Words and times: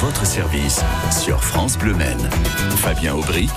votre 0.00 0.26
service 0.26 0.80
sur 1.10 1.44
France 1.44 1.76
Bleu 1.76 1.92
Maine. 1.94 2.28
Fabien 2.76 3.14
Aubric, 3.14 3.50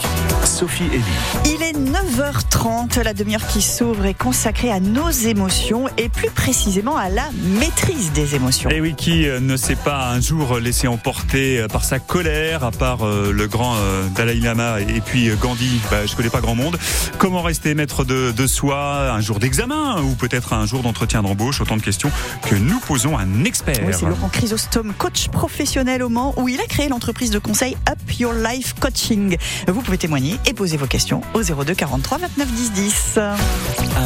Sophie 0.43 0.83
Elie. 0.85 1.55
Il 1.55 1.63
est 1.63 1.73
9h30, 1.73 3.01
la 3.01 3.13
demi-heure 3.13 3.45
qui 3.47 3.61
s'ouvre 3.61 4.05
est 4.05 4.13
consacrée 4.13 4.71
à 4.71 4.79
nos 4.79 5.09
émotions 5.09 5.87
et 5.97 6.09
plus 6.09 6.29
précisément 6.29 6.97
à 6.97 7.09
la 7.09 7.29
maîtrise 7.59 8.11
des 8.11 8.35
émotions. 8.35 8.69
Et 8.69 8.81
oui, 8.81 8.95
qui 8.95 9.27
euh, 9.27 9.39
ne 9.39 9.55
s'est 9.55 9.77
pas 9.77 10.09
un 10.09 10.19
jour 10.19 10.59
laissé 10.59 10.87
emporter 10.87 11.61
euh, 11.61 11.67
par 11.67 11.83
sa 11.83 11.99
colère, 11.99 12.63
à 12.63 12.71
part 12.71 13.05
euh, 13.05 13.31
le 13.31 13.47
grand 13.47 13.75
Dalai 14.15 14.35
Lama 14.35 14.81
et 14.81 15.01
puis 15.01 15.29
Gandhi, 15.41 15.79
bah, 15.89 16.05
je 16.05 16.15
connais 16.15 16.29
pas 16.29 16.41
grand 16.41 16.55
monde. 16.55 16.77
Comment 17.17 17.41
rester 17.41 17.75
maître 17.75 18.03
de, 18.03 18.31
de 18.31 18.47
soi 18.47 19.11
un 19.11 19.21
jour 19.21 19.39
d'examen 19.39 20.01
ou 20.01 20.15
peut-être 20.15 20.53
un 20.53 20.65
jour 20.65 20.81
d'entretien 20.81 21.23
d'embauche? 21.23 21.61
Autant 21.61 21.77
de 21.77 21.81
questions 21.81 22.11
que 22.49 22.55
nous 22.55 22.79
posons 22.79 23.17
à 23.17 23.21
un 23.21 23.43
expert. 23.45 23.79
Oui, 23.85 23.93
c'est 23.93 24.05
Laurent 24.05 24.29
Chrysostome, 24.29 24.93
coach 24.97 25.29
professionnel 25.29 26.03
au 26.03 26.09
Où 26.37 26.47
il 26.47 26.59
a 26.59 26.65
créé 26.65 26.89
l'entreprise 26.89 27.29
de 27.29 27.39
conseil 27.39 27.77
Up 27.89 27.99
Your 28.19 28.33
Life 28.33 28.73
Coaching. 28.79 29.37
Vous 29.67 29.81
pouvez 29.81 29.97
témoigner 29.97 30.37
et 30.45 30.53
poser 30.53 30.77
vos 30.77 30.87
questions 30.87 31.21
au 31.33 31.43
02 31.43 31.75
43 31.75 32.17
29 32.19 32.51
10 32.53 32.71
10. 32.71 33.17
À 33.17 33.35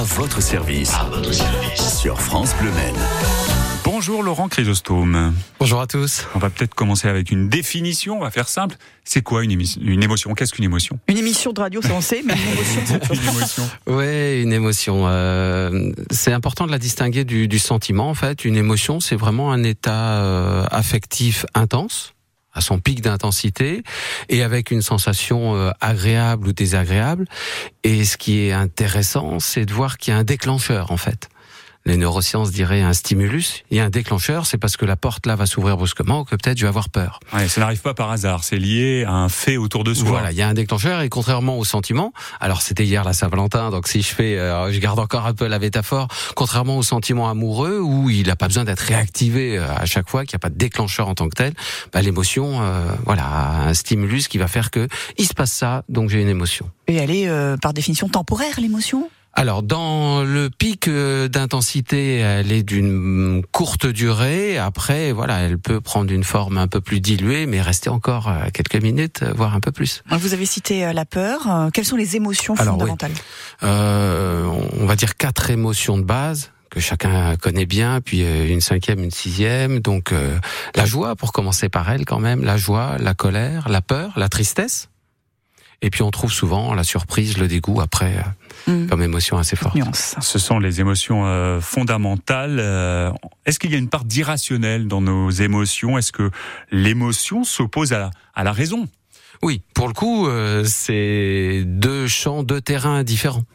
votre 0.04 0.42
service. 0.42 0.94
À 0.94 1.04
votre 1.06 1.34
service. 1.34 1.98
Sur 1.98 2.20
France 2.20 2.54
Bleu 2.60 2.72
Maine. 2.72 3.69
Bonjour 3.84 4.24
Laurent 4.24 4.50
Chrysostome. 4.50 5.34
Bonjour 5.60 5.82
à 5.82 5.88
tous. 5.88 6.28
On 6.36 6.40
va 6.40 6.50
peut-être 6.50 6.76
commencer 6.76 7.08
avec 7.08 7.32
une 7.32 7.50
définition, 7.50 8.18
on 8.18 8.22
va 8.22 8.30
faire 8.30 8.50
simple. 8.50 8.76
C'est 9.04 9.22
quoi 9.22 9.44
une, 9.44 9.52
une 9.52 10.04
émotion? 10.04 10.34
Qu'est-ce 10.34 10.54
qu'une 10.54 10.66
émotion? 10.66 11.00
Une 11.08 11.18
émission 11.18 11.54
de 11.54 11.60
radio, 11.60 11.82
on 11.92 12.02
sait, 12.02 12.22
mais 12.26 12.34
une 12.34 12.52
émotion, 12.52 13.00
c'est 13.08 13.14
une 13.16 13.30
émotion. 13.30 13.70
Oui, 13.88 14.42
une 14.42 14.54
émotion. 14.54 15.04
Euh, 15.08 15.92
c'est 16.12 16.34
important 16.34 16.66
de 16.66 16.72
la 16.72 16.78
distinguer 16.78 17.24
du, 17.24 17.48
du, 17.48 17.60
sentiment. 17.60 18.10
En 18.10 18.14
fait, 18.14 18.46
une 18.46 18.58
émotion, 18.58 19.00
c'est 19.00 19.16
vraiment 19.16 19.52
un 19.52 19.64
état 19.64 20.22
euh, 20.22 20.66
affectif 20.72 21.46
intense 21.56 22.14
à 22.54 22.62
son 22.62 22.80
pic 22.80 23.02
d'intensité 23.02 23.84
et 24.28 24.44
avec 24.44 24.72
une 24.72 24.82
sensation 24.82 25.56
euh, 25.56 25.72
agréable 25.82 26.48
ou 26.48 26.54
désagréable. 26.54 27.26
Et 27.84 28.04
ce 28.04 28.18
qui 28.18 28.40
est 28.40 28.52
intéressant, 28.52 29.40
c'est 29.40 29.66
de 29.66 29.74
voir 29.74 29.98
qu'il 29.98 30.14
y 30.14 30.16
a 30.16 30.20
un 30.20 30.24
déclencheur 30.24 30.92
en 30.92 30.98
fait 30.98 31.30
les 31.90 31.98
neurosciences 31.98 32.52
diraient 32.52 32.82
un 32.82 32.94
stimulus, 32.94 33.64
il 33.72 33.78
y 33.78 33.80
a 33.80 33.86
un 33.86 33.90
déclencheur, 33.90 34.46
c'est 34.46 34.58
parce 34.58 34.78
que 34.78 34.86
la 34.86 34.96
porte 34.96 35.26
là 35.26 35.36
va 35.36 35.46
s'ouvrir 35.46 35.76
brusquement 35.76 36.24
que 36.24 36.36
peut-être 36.36 36.58
je 36.58 36.64
vais 36.64 36.70
avoir 36.70 36.90
peur. 36.90 37.20
Ouais, 37.34 37.48
ça 37.48 37.62
n'arrive 37.62 37.82
pas 37.82 37.94
par 37.94 38.12
hasard, 38.12 38.44
c'est 38.44 38.58
lié 38.58 39.04
à 39.06 39.14
un 39.14 39.30
fait 39.30 39.58
autour 39.58 39.84
de 39.84 39.94
soi. 39.94 40.08
Voilà, 40.08 40.32
il 40.32 40.38
y 40.38 40.42
a 40.42 40.48
un 40.48 40.54
déclencheur 40.54 41.02
et 41.02 41.10
contrairement 41.10 41.58
au 41.58 41.66
sentiment, 41.66 42.14
alors 42.40 42.62
c'était 42.62 42.86
hier 42.86 43.04
la 43.04 43.14
Saint-Valentin, 43.14 43.72
donc 43.72 43.88
si 43.88 44.02
je 44.02 44.08
fais, 44.08 44.38
euh, 44.38 44.72
je 44.72 44.80
garde 44.80 45.00
encore 45.00 45.26
un 45.26 45.34
peu 45.34 45.48
la 45.48 45.60
métaphore, 45.60 46.08
contrairement 46.36 46.78
au 46.78 46.84
sentiment 46.84 47.30
amoureux 47.30 47.80
où 47.80 48.10
il 48.10 48.28
n'a 48.28 48.36
pas 48.36 48.48
besoin 48.48 48.64
d'être 48.64 48.82
réactivé 48.82 49.58
euh, 49.58 49.68
à 49.76 49.86
chaque 49.86 50.10
fois, 50.10 50.26
qu'il 50.26 50.36
n'y 50.36 50.40
a 50.40 50.46
pas 50.46 50.50
de 50.50 50.58
déclencheur 50.58 51.08
en 51.08 51.16
tant 51.16 51.28
que 51.28 51.36
tel, 51.36 51.54
bah, 51.92 52.02
l'émotion, 52.02 52.62
euh, 52.62 52.86
voilà, 53.06 53.68
un 53.68 53.74
stimulus 53.74 54.28
qui 54.28 54.38
va 54.38 54.48
faire 54.48 54.72
que 54.72 54.88
il 55.18 55.26
se 55.26 55.34
passe 55.34 55.52
ça, 55.52 55.84
donc 55.90 56.10
j'ai 56.10 56.22
une 56.22 56.30
émotion. 56.30 56.70
Et 56.88 56.96
elle 56.96 57.12
est 57.12 57.30
par 57.62 57.74
définition 57.74 58.10
temporaire 58.10 58.60
l'émotion? 58.60 59.10
Alors 59.34 59.64
dans 59.64 60.24
le 60.24 60.50
pic 60.50 60.88
euh, 60.88 61.28
d'intensité, 61.28 62.18
elle 62.18 62.52
est 62.52 62.64
d'une 62.64 63.44
courte 63.52 63.86
durée. 63.86 64.58
Après, 64.58 65.12
voilà, 65.12 65.40
elle 65.40 65.58
peut 65.58 65.80
prendre 65.80 66.12
une 66.12 66.24
forme 66.24 66.58
un 66.58 66.68
peu 66.68 66.82
plus 66.82 67.00
diluée, 67.00 67.46
mais 67.46 67.62
rester 67.62 67.90
encore 67.90 68.28
euh, 68.28 68.50
quelques 68.52 68.82
minutes, 68.82 69.22
euh, 69.24 69.32
voire 69.34 69.56
un 69.56 69.60
peu 69.60 69.72
plus. 69.72 70.04
Vous 70.12 70.34
avez 70.34 70.46
cité 70.46 70.92
la 70.92 71.06
peur. 71.06 71.70
Quelles 71.74 71.86
sont 71.86 71.96
les 71.96 72.16
émotions 72.16 72.56
fondamentales 72.56 73.12
On 73.62 74.86
va 74.86 74.96
dire 74.96 75.16
quatre 75.16 75.50
émotions 75.50 75.98
de 75.98 76.04
base 76.04 76.52
que 76.70 76.80
chacun 76.80 77.36
connaît 77.38 77.66
bien, 77.66 78.00
puis 78.02 78.22
une 78.22 78.62
cinquième, 78.62 79.04
une 79.04 79.12
sixième. 79.12 79.80
Donc 79.80 80.14
la 80.76 80.86
joie, 80.86 81.16
pour 81.16 81.32
commencer 81.32 81.70
par 81.70 81.90
elle 81.90 82.06
quand 82.06 82.20
même, 82.20 82.44
la 82.44 82.58
joie, 82.58 82.98
la 83.00 83.14
colère, 83.14 83.70
la 83.70 83.82
peur, 83.82 84.12
la 84.18 84.30
tristesse. 84.30 84.89
Et 85.82 85.90
puis 85.90 86.02
on 86.02 86.12
trouve 86.12 86.32
souvent 86.32 86.74
la 86.74 86.84
surprise, 86.84 87.38
le 87.38 87.48
dégoût 87.48 87.80
après 87.82 88.18
euh, 88.68 88.72
mm. 88.72 88.88
comme 88.88 89.02
émotion 89.02 89.38
assez 89.38 89.56
forte. 89.56 89.78
Ce 89.96 90.40
sont 90.40 90.60
les 90.60 90.82
émotions 90.82 91.26
euh, 91.26 91.62
fondamentales. 91.62 92.58
Euh, 92.60 93.12
est-ce 93.46 93.60
qu'il 93.60 93.72
y 93.72 93.76
a 93.76 93.78
une 93.78 93.90
part 93.90 94.04
d'irrationnel 94.04 94.88
dans 94.88 95.02
nos 95.02 95.30
émotions? 95.30 95.98
Est-ce 95.98 96.12
que 96.12 96.32
l'émotion 96.72 97.44
s'oppose 97.44 97.94
à, 97.94 98.12
à, 98.36 98.44
la 98.44 98.52
raison? 98.52 98.88
Oui, 99.42 99.62
pour 99.74 99.88
le 99.88 99.94
coup, 99.94 100.28
c'est 100.66 101.64
deux 101.66 102.08
champs, 102.08 102.44
deux 102.44 102.60
terrains 102.60 103.04
différents. 103.04 103.46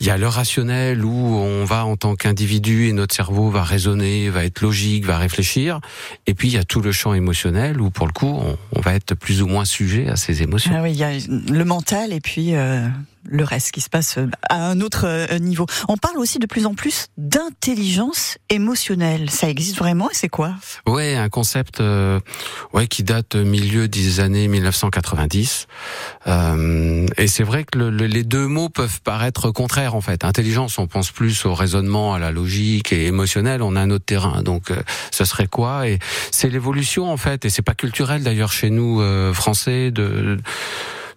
Il 0.00 0.06
y 0.06 0.10
a 0.10 0.16
le 0.16 0.26
rationnel 0.26 1.04
où 1.04 1.10
on 1.10 1.64
va 1.64 1.84
en 1.84 1.96
tant 1.96 2.16
qu'individu 2.16 2.88
et 2.88 2.92
notre 2.92 3.14
cerveau 3.14 3.48
va 3.50 3.62
raisonner, 3.62 4.28
va 4.28 4.44
être 4.44 4.60
logique, 4.60 5.04
va 5.04 5.18
réfléchir. 5.18 5.80
Et 6.26 6.34
puis 6.34 6.48
il 6.48 6.54
y 6.54 6.58
a 6.58 6.64
tout 6.64 6.80
le 6.80 6.92
champ 6.92 7.14
émotionnel 7.14 7.80
où 7.80 7.90
pour 7.90 8.06
le 8.06 8.12
coup 8.12 8.40
on, 8.72 8.80
va 8.80 8.94
être 8.94 9.14
plus 9.14 9.42
ou 9.42 9.46
moins 9.46 9.64
sujet 9.64 10.08
à 10.08 10.16
ces 10.16 10.42
émotions. 10.42 10.72
Ah 10.74 10.82
oui, 10.82 10.92
il 10.92 10.98
y 10.98 11.04
a 11.04 11.12
le 11.28 11.64
mental 11.64 12.12
et 12.12 12.20
puis 12.20 12.54
euh, 12.54 12.86
le 13.26 13.44
reste 13.44 13.72
qui 13.72 13.80
se 13.80 13.88
passe 13.88 14.18
euh, 14.18 14.28
à 14.48 14.68
un 14.68 14.80
autre 14.80 15.04
euh, 15.06 15.38
niveau. 15.38 15.66
On 15.88 15.96
parle 15.96 16.18
aussi 16.18 16.38
de 16.38 16.46
plus 16.46 16.66
en 16.66 16.74
plus 16.74 17.08
d'intelligence 17.16 18.38
émotionnelle. 18.50 19.30
Ça 19.30 19.48
existe 19.48 19.76
vraiment 19.76 20.10
et 20.10 20.14
c'est 20.14 20.28
quoi? 20.28 20.54
Ouais, 20.86 21.16
un 21.16 21.28
concept 21.28 21.80
euh, 21.80 22.20
ouais 22.72 22.86
qui 22.86 23.02
date 23.02 23.36
milieu 23.36 23.88
des 23.88 24.20
années 24.20 24.48
1990. 24.48 25.66
Euh, 26.26 27.06
et 27.16 27.26
c'est 27.26 27.44
vrai 27.44 27.64
que 27.64 27.78
le, 27.78 27.90
les 27.90 28.24
deux 28.24 28.46
mots 28.46 28.68
peuvent 28.68 29.00
paraître 29.02 29.50
contraires 29.50 29.94
en 29.94 30.00
fait. 30.00 30.24
Intelligence, 30.24 30.78
on 30.78 30.86
pense 30.86 31.10
plus 31.10 31.44
au 31.46 31.54
raisonnement, 31.54 32.14
à 32.14 32.18
la 32.18 32.30
logique 32.30 32.92
et 32.92 33.06
émotionnel. 33.06 33.62
On 33.62 33.76
a 33.76 33.80
un 33.80 33.90
autre 33.90 34.04
terrain. 34.04 34.42
Donc, 34.42 34.72
ce 35.10 35.24
serait 35.24 35.46
quoi? 35.46 35.88
Et 35.88 35.98
c'est 36.30 36.48
l'évolution 36.48 37.10
en 37.10 37.16
fait. 37.16 37.44
Et 37.44 37.50
c'est 37.50 37.62
pas 37.62 37.74
culturel 37.74 38.22
d'ailleurs 38.22 38.52
chez 38.52 38.70
nous 38.70 39.02
français 39.32 39.90
de 39.90 40.38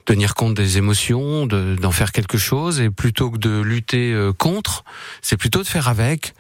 tenir 0.08 0.36
compte 0.36 0.56
des 0.56 0.78
émotions, 0.78 1.46
d'en 1.46 1.92
faire 1.92 2.12
quelque 2.12 2.38
chose, 2.38 2.80
et 2.80 2.90
plutôt 2.90 3.30
que 3.30 3.38
de 3.38 3.60
lutter 3.60 4.14
euh, 4.14 4.32
contre, 4.32 4.86
c'est 5.22 5.38
plutôt 5.38 5.62
de 5.62 5.68
faire 5.68 5.90
avec, 5.90 6.34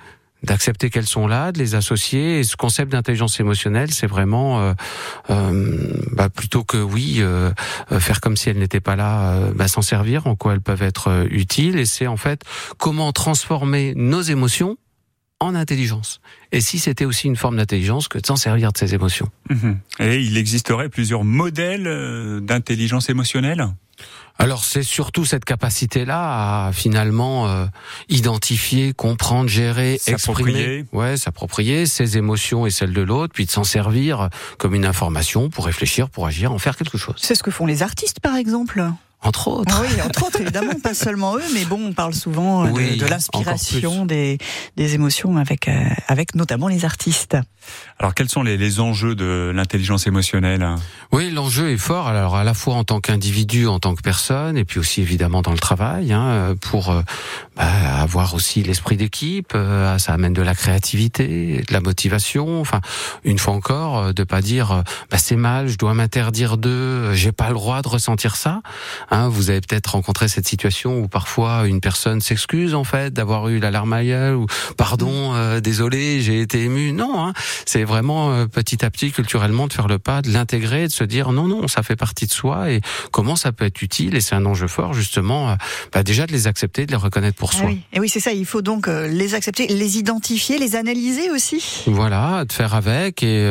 d'accepter 0.44 0.89
qu'elles 0.89 1.05
sont 1.05 1.28
là, 1.28 1.51
de 1.51 1.59
les 1.59 1.75
associer. 1.75 2.39
Et 2.39 2.44
ce 2.44 2.55
concept 2.55 2.94
d'intelligence 2.94 3.39
émotionnelle, 3.39 3.91
c'est 3.91 4.07
vraiment 4.07 4.61
euh, 4.61 4.73
euh, 5.29 5.94
bah, 6.13 6.29
plutôt 6.29 6.63
que 6.63 6.78
oui 6.78 7.17
euh, 7.19 7.51
faire 8.00 8.22
comme 8.22 8.38
si 8.38 8.50
elles 8.50 8.57
n'étaient 8.57 8.79
pas 8.79 8.95
là, 8.95 9.38
bah, 9.53 9.67
s'en 9.67 9.81
servir, 9.81 10.28
en 10.28 10.35
quoi 10.35 10.53
elles 10.53 10.61
peuvent 10.61 10.84
être 10.84 11.28
utiles. 11.29 11.78
Et 11.78 11.85
c'est 11.85 12.07
en 12.07 12.17
fait 12.17 12.44
comment 12.78 13.11
transformer 13.11 13.94
nos 13.95 14.22
émotions 14.22 14.78
en 15.40 15.56
intelligence. 15.56 16.20
Et 16.52 16.62
si 16.62 16.80
c'était 16.80 17.06
aussi 17.06 17.28
une 17.28 17.36
forme 17.36 17.58
d'intelligence 17.58 18.08
que 18.08 18.18
de 18.18 18.25
s'en 18.25 18.36
servir 18.36 18.72
de 18.72 18.78
ses 18.78 18.94
émotions. 18.94 19.30
Mhm. 19.50 19.80
Et 20.00 20.22
il 20.22 20.38
existerait 20.38 20.90
plusieurs 20.90 21.24
modèles 21.24 21.88
euh, 21.88 22.40
d'intelligence 22.40 23.09
émotionnelle? 23.09 23.68
Alors 24.40 24.64
c'est 24.64 24.84
surtout 24.84 25.26
cette 25.26 25.46
capacité-là 25.46 26.68
à 26.68 26.72
finalement 26.72 27.47
euh, 27.47 27.66
identifier, 28.08 28.94
comprendre, 28.94 29.50
gérer, 29.50 30.00
exprimer, 30.06 30.86
ouais, 30.92 31.18
s'approprier 31.18 31.88
ses 31.88 32.18
émotions 32.18 32.68
et 32.68 32.70
celles 32.70 32.94
de 32.94 33.02
l'autre, 33.02 33.34
puis 33.34 33.46
de 33.47 33.52
s'en 33.52 33.64
servir 33.64 34.30
comme 34.59 34.76
une 34.76 34.86
information 34.86 35.50
pour 35.50 35.66
réfléchir, 35.66 36.09
pour 36.09 36.28
agir, 36.28 36.52
en 36.52 36.59
faire 36.59 36.78
quelque 36.78 37.00
chose. 37.00 37.16
C'est 37.18 37.34
ce 37.34 37.42
que 37.42 37.50
font 37.50 37.66
les 37.66 37.81
artistes, 37.81 38.20
par 38.20 38.36
exemple. 38.36 38.86
Entre 39.23 39.47
autres. 39.47 39.81
Oui, 39.81 40.01
entre 40.03 40.28
autres, 40.28 40.39
évidemment, 40.39 40.79
pas 40.81 40.94
seulement 40.94 41.38
eux, 41.38 41.44
mais 41.53 41.66
bon, 41.66 41.88
on 41.88 41.91
parle 41.91 42.13
souvent 42.13 42.66
euh, 42.66 42.69
de, 42.69 43.05
l'inspiration, 43.07 44.05
des, 44.05 44.38
des 44.75 44.94
émotions 44.94 45.38
avec, 45.38 45.67
euh, 45.67 45.73
avec 46.07 46.35
notamment 46.35 46.67
les 46.67 46.85
artistes. 46.85 47.35
Alors, 47.97 48.13
quels 48.13 48.29
sont 48.29 48.44
les, 48.44 48.57
les 48.57 48.79
enjeux 48.79 49.16
de 49.16 49.51
l'intelligence 49.53 50.05
émotionnelle 50.05 50.66
Oui, 51.11 51.31
l'enjeu 51.31 51.72
est 51.72 51.78
fort. 51.78 52.07
Alors, 52.07 52.35
à 52.35 52.44
la 52.44 52.53
fois 52.53 52.75
en 52.75 52.83
tant 52.83 53.01
qu'individu, 53.01 53.66
en 53.66 53.79
tant 53.79 53.95
que 53.95 54.03
personne, 54.03 54.55
et 54.55 54.63
puis 54.63 54.79
aussi 54.79 55.01
évidemment 55.01 55.41
dans 55.41 55.51
le 55.51 55.57
travail, 55.57 56.13
hein, 56.13 56.55
pour 56.61 56.91
euh, 56.91 57.01
bah, 57.57 57.66
avoir 57.99 58.35
aussi 58.35 58.61
l'esprit 58.61 58.97
d'équipe. 58.97 59.53
ça 59.97 60.13
amène 60.13 60.34
de 60.34 60.44
la 60.44 60.53
créativité, 60.53 61.63
de 61.67 61.73
la 61.73 61.81
motivation. 61.81 62.61
Enfin, 62.61 62.81
une 63.23 63.39
fois 63.39 63.55
encore, 63.55 64.13
de 64.13 64.23
pas 64.23 64.41
dire 64.41 64.84
bah, 65.09 65.17
c'est 65.17 65.35
mal, 65.35 65.67
je 65.67 65.78
dois 65.78 65.95
m'interdire 65.95 66.58
de, 66.58 67.13
j'ai 67.13 67.31
pas 67.31 67.47
le 67.47 67.55
droit 67.55 67.81
de 67.81 67.87
ressentir 67.90 68.35
ça. 68.35 68.61
Hein, 69.09 69.30
vous 69.30 69.50
avez 69.50 69.62
peut-être 69.62 69.88
rencontré 69.92 70.28
cette 70.28 70.48
situation 70.48 71.00
où 71.00 71.08
parfois 71.08 71.68
une 71.68 71.80
personne 71.80 72.20
s'excuse 72.20 72.76
en 72.76 72.84
fait 72.84 73.14
d'avoir 73.14 73.48
eu 73.48 73.59
l'alarme 73.59 73.94
à 73.94 73.98
ou 74.36 74.46
pardon, 74.76 75.34
euh, 75.34 75.59
désolé, 75.59 76.22
j'ai 76.22 76.42
été 76.42 76.64
ému. 76.64 76.92
Non, 76.92 77.26
hein, 77.26 77.34
c'est 77.66 77.84
vraiment 77.84 78.32
euh, 78.32 78.46
petit 78.48 78.84
à 78.86 78.90
petit 78.90 79.12
culturellement 79.12 79.68
de 79.68 79.74
faire 79.74 79.88
le 79.88 79.98
pas, 79.98 80.22
de 80.22 80.30
l'intégrer, 80.32 80.88
de 80.88 80.92
se 80.92 81.04
dire 81.04 81.32
non 81.32 81.48
non, 81.48 81.68
ça 81.68 81.84
fait 81.84 81.96
partie 81.96 82.28
de 82.28 82.32
soi 82.32 82.70
et 82.70 82.82
comment 83.12 83.36
ça 83.36 83.52
peut 83.52 83.66
être 83.66 83.82
utile 83.82 84.16
et 84.16 84.22
c'est 84.22 84.36
un 84.36 84.46
enjeu 84.46 84.68
fort 84.68 84.94
justement, 84.94 85.52
euh, 85.52 85.56
bah, 85.94 86.04
déjà 86.04 86.28
de 86.28 86.34
les 86.34 86.48
accepter, 86.48 86.86
de 86.86 86.92
les 86.92 86.98
reconnaître 86.98 87.38
pour 87.38 87.52
ah 87.54 87.58
soi. 87.58 87.68
Oui. 87.68 87.82
Et 87.94 88.00
oui, 88.00 88.09
c'est 88.09 88.20
ça. 88.20 88.34
Il 88.34 88.46
faut 88.46 88.62
donc 88.62 88.88
les 88.88 89.36
accepter, 89.36 89.68
les 89.68 89.98
identifier, 89.98 90.58
les 90.58 90.76
analyser 90.76 91.32
aussi. 91.32 91.84
Voilà, 91.88 92.46
de 92.46 92.52
faire 92.52 92.76
avec 92.76 93.24
et 93.24 93.48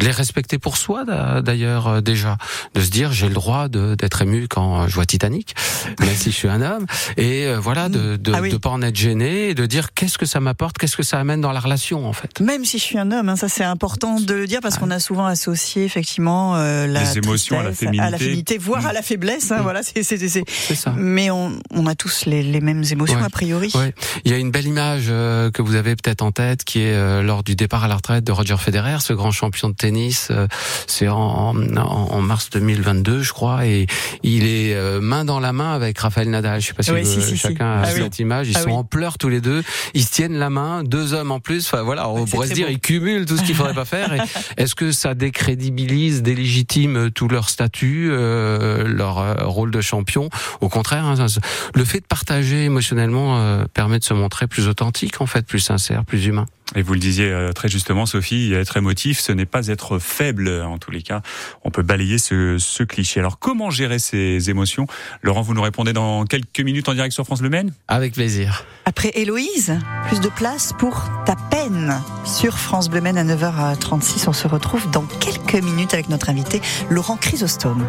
les 0.00 0.10
respecter 0.10 0.58
pour 0.58 0.76
soi 0.76 1.04
d'ailleurs 1.42 2.02
déjà, 2.02 2.36
de 2.74 2.80
se 2.80 2.90
dire 2.90 3.12
j'ai 3.12 3.28
le 3.28 3.34
droit 3.34 3.68
d'être 3.68 4.22
ému 4.22 4.48
quand 4.48 4.87
je 4.88 4.94
vois 4.94 5.06
Titanic, 5.06 5.54
même 6.00 6.14
si 6.14 6.30
je 6.30 6.36
suis 6.36 6.48
un 6.48 6.62
homme. 6.62 6.86
Et 7.16 7.46
euh, 7.46 7.58
voilà, 7.58 7.88
de 7.88 8.16
de, 8.16 8.32
Ah 8.34 8.40
oui. 8.40 8.50
de 8.50 8.56
pas 8.56 8.70
en 8.70 8.82
être 8.82 8.96
gêné 8.96 9.50
et 9.50 9.54
de 9.54 9.66
dire 9.66 9.92
qu'est-ce 9.94 10.18
que 10.18 10.26
ça 10.26 10.40
m'apporte, 10.40 10.78
qu'est-ce 10.78 10.96
que 10.96 11.02
ça 11.02 11.18
amène 11.20 11.40
dans 11.40 11.52
la 11.52 11.60
relation 11.60 12.06
en 12.08 12.12
fait. 12.12 12.40
Même 12.40 12.64
si 12.64 12.78
je 12.78 12.82
suis 12.84 12.98
un 12.98 13.10
homme, 13.12 13.28
hein, 13.28 13.36
ça 13.36 13.48
c'est 13.48 13.64
important 13.64 14.20
de 14.20 14.34
le 14.34 14.46
dire 14.46 14.60
parce 14.62 14.78
qu'on 14.78 14.90
a 14.90 14.98
souvent 15.00 15.26
associé 15.26 15.84
effectivement 15.84 16.56
euh, 16.56 16.86
la 16.86 17.02
Les 17.04 17.18
émotions 17.18 17.58
à 17.58 17.62
la 17.62 17.72
féminité. 17.72 18.18
féminité, 18.18 18.58
voire 18.58 18.86
à 18.86 18.92
la 18.92 19.02
faiblesse. 19.02 19.50
Hein, 19.52 19.58
Mm. 19.58 19.62
Voilà, 19.62 19.82
c'est, 19.82 20.02
c'est, 20.02 20.16
c'est- 20.28 20.44
C'est 20.48 20.74
ça. 20.74 20.94
Mais 20.96 21.30
on, 21.30 21.58
on 21.74 21.86
a 21.86 21.94
tous 21.94 22.24
les, 22.26 22.42
les 22.42 22.60
mêmes 22.60 22.84
émotions 22.90 23.18
Ouais. 23.18 23.24
a 23.24 23.30
priori. 23.30 23.70
Ouais. 23.74 23.92
Il 24.24 24.30
y 24.30 24.34
a 24.34 24.38
une 24.38 24.50
belle 24.50 24.66
image 24.66 25.06
euh, 25.08 25.50
que 25.50 25.62
vous 25.62 25.74
avez 25.74 25.94
peut-être 25.96 26.22
en 26.22 26.32
tête, 26.32 26.64
qui 26.64 26.80
est 26.80 26.92
euh, 26.94 27.22
lors 27.22 27.42
du 27.42 27.54
départ 27.56 27.84
à 27.84 27.88
la 27.88 27.96
retraite 27.96 28.24
de 28.24 28.32
Roger 28.32 28.56
Federer, 28.58 28.96
ce 29.00 29.12
grand 29.12 29.30
champion 29.32 29.68
de 29.68 29.74
tennis. 29.74 30.28
euh, 30.30 30.46
c'est 30.86 31.08
en, 31.08 31.16
en, 31.16 31.56
en 31.76 32.20
mars 32.22 32.50
2022, 32.50 33.22
je 33.22 33.32
crois, 33.32 33.66
et 33.66 33.86
il 34.22 34.46
est 34.46 34.74
euh, 34.78 35.00
main 35.00 35.24
dans 35.24 35.40
la 35.40 35.52
main 35.52 35.72
avec 35.74 35.98
Raphaël 35.98 36.30
Nadal. 36.30 36.60
Je 36.60 36.68
sais 36.68 36.72
pas 36.72 36.82
si, 36.82 36.90
Ouais, 36.92 37.02
vous- 37.02 37.10
si, 37.12 37.20
si, 37.22 37.30
si. 37.30 37.36
chacun 37.36 37.66
a 37.66 37.82
Ah 37.84 37.88
oui. 37.94 38.00
cette 38.02 38.18
image. 38.18 38.48
Ils 38.48 38.56
Ah 38.56 38.60
sont 38.60 38.68
oui. 38.70 38.74
en 38.76 38.84
pleurs 38.84 39.18
tous 39.18 39.28
les 39.28 39.40
deux. 39.40 39.62
Ils 39.94 40.04
se 40.04 40.10
tiennent 40.12 40.38
la 40.38 40.50
main, 40.50 40.82
deux 40.84 41.12
hommes 41.14 41.30
en 41.32 41.40
plus. 41.40 41.66
Enfin 41.66 41.82
voilà, 41.82 42.08
on 42.08 42.24
pourrait 42.24 42.48
se 42.48 42.54
dire 42.54 42.70
ils 42.70 42.80
cumulent 42.80 43.26
tout 43.26 43.36
ce 43.36 43.42
qu'il 43.42 43.54
faudrait 43.54 43.74
pas 43.74 43.84
faire. 43.84 44.12
Et 44.14 44.18
Est-ce 44.56 44.74
que 44.74 44.92
ça 44.92 45.14
décrédibilise, 45.14 46.22
délégitime 46.22 47.10
tout 47.10 47.28
leur 47.28 47.48
statut, 47.48 48.08
euh, 48.10 48.86
leur 48.86 49.18
euh, 49.18 49.34
rôle 49.44 49.70
de 49.70 49.80
champion? 49.80 50.28
Au 50.60 50.68
contraire, 50.68 51.04
hein, 51.04 51.26
le 51.74 51.84
fait 51.84 52.00
de 52.00 52.06
partager 52.06 52.64
émotionnellement 52.64 53.38
euh, 53.38 53.64
permet 53.72 53.98
de 53.98 54.04
se 54.04 54.14
montrer 54.14 54.46
plus 54.46 54.68
authentique, 54.68 55.20
en 55.20 55.26
fait, 55.26 55.46
plus 55.46 55.60
sincère, 55.60 56.04
plus 56.04 56.26
humain. 56.26 56.46
Et 56.74 56.82
vous 56.82 56.92
le 56.92 57.00
disiez 57.00 57.30
euh, 57.30 57.52
très 57.52 57.68
justement, 57.68 58.04
Sophie, 58.04 58.52
être 58.52 58.76
émotif, 58.76 59.20
ce 59.20 59.32
n'est 59.32 59.46
pas 59.46 59.68
être 59.68 59.98
faible. 59.98 60.50
En 60.62 60.78
tous 60.78 60.90
les 60.90 61.02
cas, 61.02 61.22
on 61.64 61.70
peut 61.70 61.82
balayer 61.82 62.18
ce, 62.18 62.58
ce 62.58 62.82
cliché. 62.82 63.20
Alors, 63.20 63.38
comment 63.38 63.70
gérer 63.70 63.98
ces 63.98 64.50
émotions? 64.50 64.86
Laurent, 65.22 65.42
vous 65.42 65.54
nous 65.54 65.62
répondez 65.62 65.92
dans 65.92 66.24
quelques 66.24 66.60
minutes 66.60 66.88
en 66.88 66.94
direct 66.94 67.12
sur 67.14 67.24
France 67.24 67.40
Le 67.40 67.48
Maine? 67.48 67.72
Avec 67.88 68.14
plaisir. 68.14 68.66
Après 68.84 69.10
Héloïse, 69.14 69.78
plus 70.06 70.20
de 70.20 70.28
place 70.28 70.72
pour 70.78 71.04
ta 71.24 71.36
peine. 71.50 72.00
Sur 72.24 72.58
France 72.58 72.88
Bleu 72.88 73.00
Maine 73.00 73.18
à 73.18 73.24
9h36, 73.24 74.28
on 74.28 74.32
se 74.32 74.46
retrouve 74.46 74.90
dans 74.90 75.04
quelques 75.20 75.62
minutes 75.62 75.94
avec 75.94 76.08
notre 76.08 76.28
invité 76.30 76.60
Laurent 76.90 77.16
Chrysostome. 77.16 77.86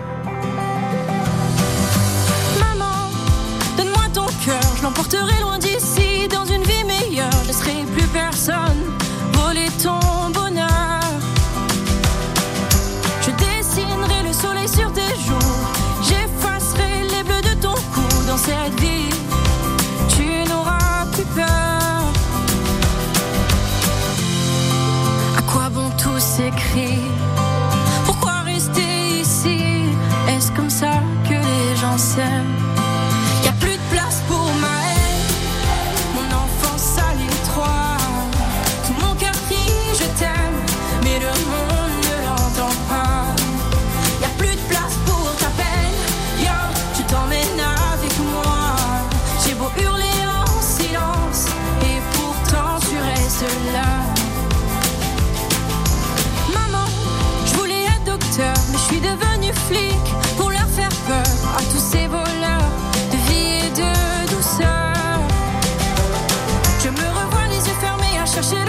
Chercher 68.42 68.69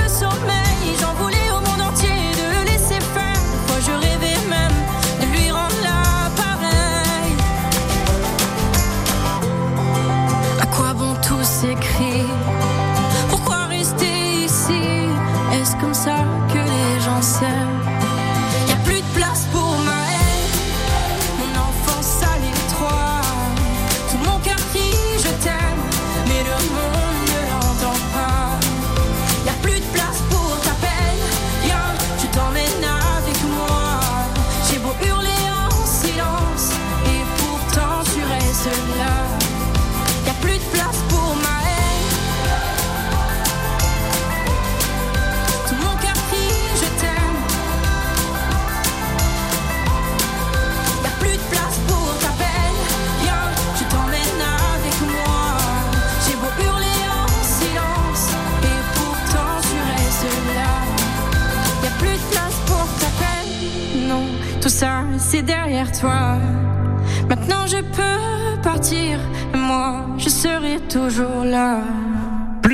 je 67.81 67.85
peux 67.97 68.63
partir. 68.63 69.19
Moi 69.55 70.07
je 70.19 70.29
serai 70.29 70.79
toujours 70.89 71.45
là 71.45 71.81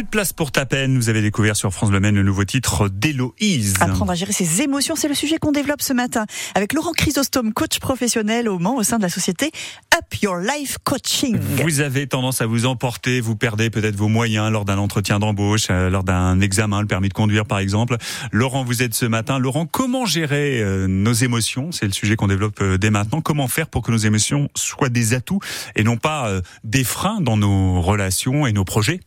de 0.07 0.11
place 0.11 0.33
pour 0.33 0.53
ta 0.53 0.67
peine. 0.67 0.97
Vous 0.97 1.09
avez 1.09 1.21
découvert 1.21 1.57
sur 1.57 1.73
France 1.73 1.91
Le 1.91 1.99
Maine 1.99 2.15
le 2.15 2.23
nouveau 2.23 2.45
titre 2.45 2.89
d'Héloïse. 2.89 3.75
Apprendre 3.81 4.13
à 4.13 4.15
gérer 4.15 4.33
ses 4.33 4.63
émotions, 4.63 4.95
c'est 4.95 5.09
le 5.09 5.15
sujet 5.15 5.39
qu'on 5.39 5.51
développe 5.51 5.83
ce 5.83 5.93
matin 5.93 6.27
avec 6.55 6.73
Laurent 6.73 6.93
Chrysostome, 6.93 7.53
coach 7.53 7.81
professionnel 7.81 8.49
au 8.49 8.61
Mans 8.61 8.77
au 8.77 8.85
sein 8.85 8.99
de 8.99 9.03
la 9.03 9.09
société 9.09 9.51
Up 9.97 10.15
Your 10.23 10.37
Life 10.37 10.79
Coaching. 10.85 11.37
Vous 11.39 11.81
avez 11.81 12.07
tendance 12.07 12.41
à 12.41 12.47
vous 12.47 12.67
emporter, 12.67 13.21
vous 13.21 13.35
perdez 13.35 13.69
peut-être 13.69 13.97
vos 13.97 14.07
moyens 14.07 14.51
lors 14.53 14.65
d'un 14.65 14.79
entretien 14.79 15.19
d'embauche, 15.19 15.67
euh, 15.71 15.91
lors 15.91 16.05
d'un 16.05 16.41
examen, 16.41 16.81
le 16.81 16.87
permis 16.87 17.09
de 17.09 17.15
conduire 17.15 17.45
par 17.45 17.59
exemple. 17.59 17.97
Laurent, 18.31 18.65
vous 18.65 18.83
êtes 18.83 18.95
ce 18.95 19.07
matin. 19.07 19.41
Laurent, 19.41 19.67
comment 19.67 20.07
gérer 20.07 20.63
euh, 20.63 20.87
nos 20.87 21.15
émotions? 21.15 21.73
C'est 21.73 21.87
le 21.87 21.93
sujet 21.93 22.15
qu'on 22.15 22.29
développe 22.29 22.61
euh, 22.61 22.79
dès 22.79 22.91
maintenant. 22.91 23.21
Comment 23.21 23.49
faire 23.49 23.67
pour 23.69 23.83
que 23.83 23.91
nos 23.91 23.99
émotions 23.99 24.49
soient 24.55 24.89
des 24.89 25.15
atouts 25.15 25.41
et 25.75 25.83
non 25.83 25.97
pas 25.97 26.31
des 26.63 26.85
freins 26.85 27.21
dans 27.21 27.37
nos 27.37 27.81
relations 27.81 28.47
et 28.47 28.53
nos 28.53 28.65
projets? 28.65 29.01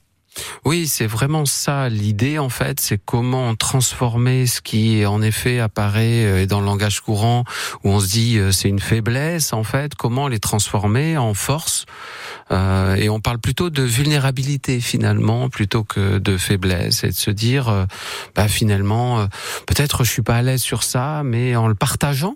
Oui, 0.65 0.88
c'est 0.88 1.08
vraiment 1.08 1.46
ça 1.46 1.89
l'idée 1.89 2.38
en 2.39 2.50
fait, 2.50 2.79
c'est 2.79 3.00
comment 3.03 3.55
transformer 3.55 4.46
ce 4.48 4.62
qui 4.62 5.05
en 5.05 5.22
effet 5.22 5.60
apparaît 5.60 6.25
euh, 6.25 6.46
dans 6.46 6.60
le 6.60 6.65
langage 6.65 7.01
courant 7.01 7.43
où 7.84 7.89
on 7.89 8.00
se 8.00 8.08
dit 8.08 8.38
euh, 8.38 8.51
c'est 8.51 8.69
une 8.69 8.79
faiblesse 8.79 9.53
en 9.53 9.63
fait, 9.63 9.96
comment 9.96 10.27
les 10.27 10.39
transformer 10.39 11.17
en 11.17 11.34
force 11.34 11.86
Euh, 12.51 12.96
et 12.96 13.10
on 13.10 13.19
parle 13.19 13.38
plutôt 13.38 13.69
de 13.69 13.84
vulnérabilité 13.84 14.79
finalement 14.79 15.50
plutôt 15.50 15.84
que 15.84 16.17
de 16.17 16.36
faiblesse 16.38 17.03
et 17.03 17.10
de 17.10 17.13
se 17.13 17.29
dire 17.29 17.69
euh, 17.69 17.86
bah 18.36 18.48
finalement 18.48 19.19
euh, 19.19 19.27
peut-être 19.67 20.03
je 20.03 20.10
suis 20.10 20.24
pas 20.24 20.38
à 20.38 20.41
l'aise 20.41 20.62
sur 20.62 20.81
ça 20.81 21.22
mais 21.24 21.55
en 21.55 21.67
le 21.67 21.75
partageant 21.75 22.36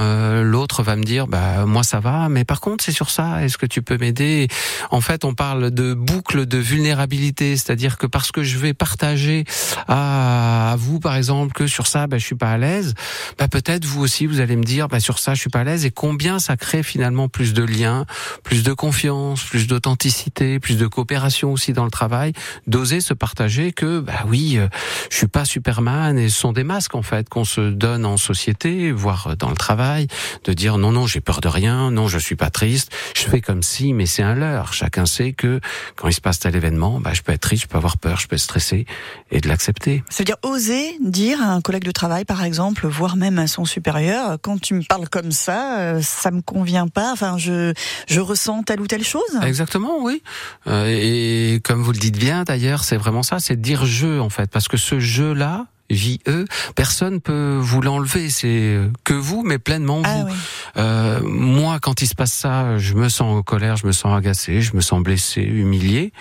euh, 0.00 0.42
l'autre 0.42 0.82
va 0.82 0.96
me 0.96 1.04
dire 1.04 1.26
bah 1.26 1.66
moi 1.66 1.82
ça 1.82 2.00
va 2.00 2.28
mais 2.28 2.44
par 2.44 2.60
contre 2.60 2.82
c'est 2.82 2.92
sur 2.92 3.10
ça. 3.10 3.44
Est-ce 3.44 3.58
que 3.58 3.66
tu 3.66 3.82
peux 3.82 3.98
m'aider? 3.98 4.48
En 4.90 5.00
fait 5.00 5.24
on 5.24 5.34
parle 5.34 5.70
de 5.70 5.94
boucle 5.94 6.46
de 6.46 6.58
vulnérabilité. 6.58 7.56
C'est-à-dire 7.56 7.98
que 7.98 8.06
parce 8.06 8.32
que 8.32 8.42
je 8.42 8.58
vais 8.58 8.72
partager 8.72 9.44
à, 9.88 10.72
à 10.72 10.76
vous 10.76 11.00
par 11.00 11.16
exemple 11.16 11.52
que 11.52 11.66
sur 11.66 11.86
ça 11.86 12.06
bah, 12.06 12.18
je 12.18 12.24
suis 12.24 12.34
pas 12.34 12.52
à 12.52 12.58
l'aise 12.58 12.94
bah 13.38 13.48
peut-être 13.48 13.84
vous 13.84 14.00
aussi 14.00 14.26
vous 14.26 14.40
allez 14.40 14.56
me 14.56 14.64
dire 14.64 14.88
bah 14.88 15.00
sur 15.00 15.18
ça 15.18 15.34
je 15.34 15.40
suis 15.40 15.50
pas 15.50 15.60
à 15.60 15.64
l'aise. 15.64 15.84
Et 15.84 15.90
combien 15.90 16.38
ça 16.38 16.56
crée 16.56 16.82
finalement 16.82 17.28
plus 17.28 17.52
de 17.52 17.62
liens 17.62 18.06
plus 18.42 18.62
de 18.62 18.72
confiance 18.72 19.44
plus 19.44 19.66
d'authenticité 19.66 20.60
plus 20.60 20.78
de 20.78 20.86
coopération 20.86 21.52
aussi 21.52 21.72
dans 21.72 21.84
le 21.84 21.90
travail? 21.90 22.32
D'oser 22.66 23.00
se 23.00 23.12
partager 23.14 23.72
que 23.72 24.00
bah 24.00 24.24
oui 24.26 24.56
euh, 24.56 24.68
je 25.10 25.16
suis 25.16 25.28
pas 25.28 25.44
Superman 25.44 26.18
et 26.18 26.28
ce 26.28 26.38
sont 26.38 26.52
des 26.52 26.64
masques 26.64 26.94
en 26.94 27.02
fait 27.02 27.28
qu'on 27.28 27.44
se 27.44 27.60
donne 27.60 28.06
en 28.06 28.16
société 28.16 28.92
voire 28.92 29.36
dans 29.36 29.50
le 29.50 29.56
travail 29.56 29.89
travail, 29.90 30.06
de 30.44 30.52
dire 30.52 30.78
non, 30.78 30.92
non, 30.92 31.06
j'ai 31.06 31.20
peur 31.20 31.40
de 31.40 31.48
rien, 31.48 31.90
non, 31.90 32.06
je 32.06 32.18
suis 32.18 32.36
pas 32.36 32.50
triste, 32.50 32.92
je 33.16 33.22
fais 33.22 33.40
comme 33.40 33.62
si, 33.62 33.92
mais 33.92 34.06
c'est 34.06 34.22
un 34.22 34.34
leurre. 34.34 34.72
Chacun 34.72 35.06
sait 35.06 35.32
que 35.32 35.60
quand 35.96 36.08
il 36.08 36.12
se 36.12 36.20
passe 36.20 36.38
tel 36.38 36.54
événement, 36.54 37.00
bah, 37.00 37.12
je 37.12 37.22
peux 37.22 37.32
être 37.32 37.40
triste, 37.40 37.64
je 37.64 37.68
peux 37.68 37.76
avoir 37.76 37.98
peur, 37.98 38.18
je 38.18 38.28
peux 38.28 38.36
être 38.36 38.42
stressé, 38.42 38.86
et 39.30 39.40
de 39.40 39.48
l'accepter. 39.48 40.04
Ça 40.08 40.18
veut 40.18 40.24
dire 40.24 40.36
oser 40.42 40.96
dire 41.00 41.42
à 41.42 41.46
un 41.46 41.60
collègue 41.60 41.84
de 41.84 41.90
travail, 41.90 42.24
par 42.24 42.44
exemple, 42.44 42.86
voire 42.86 43.16
même 43.16 43.38
à 43.38 43.46
son 43.46 43.64
supérieur, 43.64 44.38
quand 44.40 44.60
tu 44.60 44.74
me 44.74 44.82
parles 44.82 45.08
comme 45.08 45.32
ça, 45.32 45.78
euh, 45.80 46.00
ça 46.02 46.30
me 46.30 46.40
convient 46.40 46.88
pas, 46.88 47.12
enfin, 47.12 47.36
je, 47.38 47.72
je 48.08 48.20
ressens 48.20 48.62
telle 48.62 48.80
ou 48.80 48.86
telle 48.86 49.04
chose. 49.04 49.40
Exactement, 49.42 49.98
oui. 50.02 50.22
Euh, 50.66 50.86
et 50.88 51.60
comme 51.64 51.82
vous 51.82 51.92
le 51.92 51.98
dites 51.98 52.18
bien, 52.18 52.44
d'ailleurs, 52.44 52.84
c'est 52.84 52.96
vraiment 52.96 53.22
ça, 53.22 53.40
c'est 53.40 53.60
dire 53.60 53.84
je, 53.86 54.20
en 54.20 54.30
fait, 54.30 54.50
parce 54.50 54.68
que 54.68 54.76
ce 54.76 55.00
jeu-là, 55.00 55.66
J-E, 55.90 56.44
personne 56.76 57.20
peut 57.20 57.58
vous 57.60 57.82
l'enlever, 57.82 58.30
c'est 58.30 58.78
que 59.04 59.14
vous, 59.14 59.42
mais 59.42 59.58
pleinement 59.58 60.02
Ah 60.04 60.14
vous. 60.20 60.26
oui. 60.26 60.32
Euh, 60.76 61.20
moi, 61.22 61.78
quand 61.80 62.00
il 62.02 62.06
se 62.06 62.14
passe 62.14 62.32
ça, 62.32 62.78
je 62.78 62.94
me 62.94 63.08
sens 63.08 63.38
en 63.38 63.42
colère, 63.42 63.76
je 63.76 63.86
me 63.86 63.92
sens 63.92 64.16
agacé, 64.16 64.60
je 64.62 64.74
me 64.76 64.80
sens 64.80 65.02
blessé, 65.02 65.42
humilié. 65.42 66.12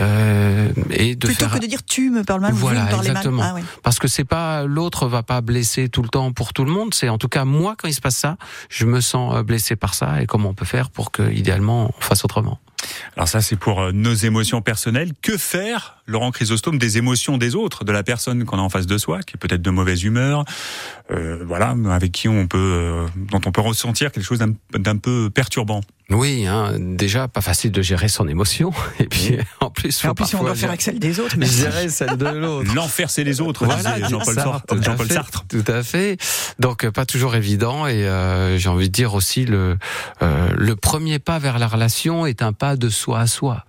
Euh, 0.00 0.70
et 0.90 1.16
de 1.16 1.26
Plutôt 1.26 1.40
faire 1.44 1.54
que 1.54 1.58
de 1.58 1.66
dire 1.66 1.84
tu 1.84 2.08
me 2.10 2.24
parles 2.24 2.40
mal, 2.40 2.54
Voilà, 2.54 2.80
vous 2.80 2.86
me 2.86 2.90
parlez 2.92 3.08
exactement. 3.10 3.42
mal. 3.42 3.50
Ah 3.52 3.54
oui. 3.56 3.62
parce 3.82 3.98
que 3.98 4.08
c'est 4.08 4.24
pas 4.24 4.64
l'autre 4.64 5.06
va 5.06 5.22
pas 5.22 5.42
blesser 5.42 5.90
tout 5.90 6.02
le 6.02 6.08
temps 6.08 6.32
pour 6.32 6.54
tout 6.54 6.64
le 6.64 6.70
monde. 6.72 6.94
C'est 6.94 7.10
en 7.10 7.18
tout 7.18 7.28
cas 7.28 7.44
moi 7.44 7.74
quand 7.76 7.88
il 7.88 7.92
se 7.92 8.00
passe 8.00 8.16
ça, 8.16 8.38
je 8.70 8.86
me 8.86 9.02
sens 9.02 9.34
euh, 9.36 9.42
blessé 9.42 9.76
par 9.76 9.92
ça 9.92 10.22
et 10.22 10.26
comment 10.26 10.48
on 10.48 10.54
peut 10.54 10.64
faire 10.64 10.88
pour 10.88 11.10
que 11.10 11.30
idéalement 11.30 11.90
on 11.96 12.00
fasse 12.00 12.24
autrement. 12.24 12.58
Alors 13.16 13.28
ça, 13.28 13.40
c'est 13.40 13.56
pour 13.56 13.80
euh, 13.80 13.92
nos 13.92 14.14
émotions 14.14 14.62
personnelles. 14.62 15.12
Que 15.22 15.36
faire, 15.36 15.96
Laurent 16.06 16.30
Chrysostome, 16.30 16.78
des 16.78 16.98
émotions 16.98 17.38
des 17.38 17.54
autres, 17.54 17.84
de 17.84 17.92
la 17.92 18.02
personne 18.02 18.44
qu'on 18.44 18.58
a 18.58 18.62
en 18.62 18.68
face 18.68 18.86
de 18.86 18.98
soi, 18.98 19.22
qui 19.22 19.36
est 19.36 19.38
peut-être 19.38 19.62
de 19.62 19.70
mauvaise 19.70 20.02
humeur, 20.02 20.44
euh, 21.10 21.42
voilà, 21.46 21.74
avec 21.90 22.12
qui 22.12 22.28
on 22.28 22.46
peut, 22.46 22.58
euh, 22.58 23.06
dont 23.30 23.40
on 23.46 23.52
peut 23.52 23.60
ressentir 23.60 24.12
quelque 24.12 24.24
chose 24.24 24.38
d'un- 24.38 24.54
d'un 24.78 24.96
peu 24.96 25.30
perturbant? 25.30 25.80
Oui, 26.12 26.46
hein, 26.46 26.72
déjà 26.78 27.28
pas 27.28 27.40
facile 27.40 27.72
de 27.72 27.82
gérer 27.82 28.08
son 28.08 28.28
émotion 28.28 28.72
et 28.98 29.04
puis 29.06 29.38
en 29.60 29.70
plus 29.70 30.04
en 30.04 30.14
plus, 30.14 30.26
si 30.26 30.36
on 30.36 30.42
doit 30.42 30.54
faire 30.54 30.68
avec 30.68 30.82
celle 30.82 30.98
des 30.98 31.20
autres, 31.20 31.34
mais 31.38 31.46
gérer 31.46 31.88
celle 31.88 32.16
de 32.16 32.26
l'autre. 32.26 32.74
L'enfer, 32.74 33.10
c'est 33.10 33.24
les 33.24 33.40
autres, 33.40 33.64
Voilà, 33.64 34.08
Jean-Paul 34.08 34.34
Sartre. 34.34 34.66
tout 34.66 34.74
à 34.74 34.82
Jean-Paul 34.82 35.06
fait, 35.06 35.14
Sartre. 35.14 35.44
Tout 35.48 35.64
à 35.66 35.82
fait. 35.82 36.18
Donc 36.58 36.84
euh, 36.84 36.90
pas 36.90 37.06
toujours 37.06 37.34
évident 37.34 37.86
et 37.86 38.06
euh, 38.06 38.58
j'ai 38.58 38.68
envie 38.68 38.88
de 38.88 38.92
dire 38.92 39.14
aussi 39.14 39.44
le 39.44 39.76
euh, 40.22 40.48
le 40.56 40.76
premier 40.76 41.18
pas 41.18 41.38
vers 41.38 41.58
la 41.58 41.68
relation 41.68 42.26
est 42.26 42.42
un 42.42 42.52
pas 42.52 42.76
de 42.76 42.88
soi 42.88 43.20
à 43.20 43.26
soi. 43.26 43.64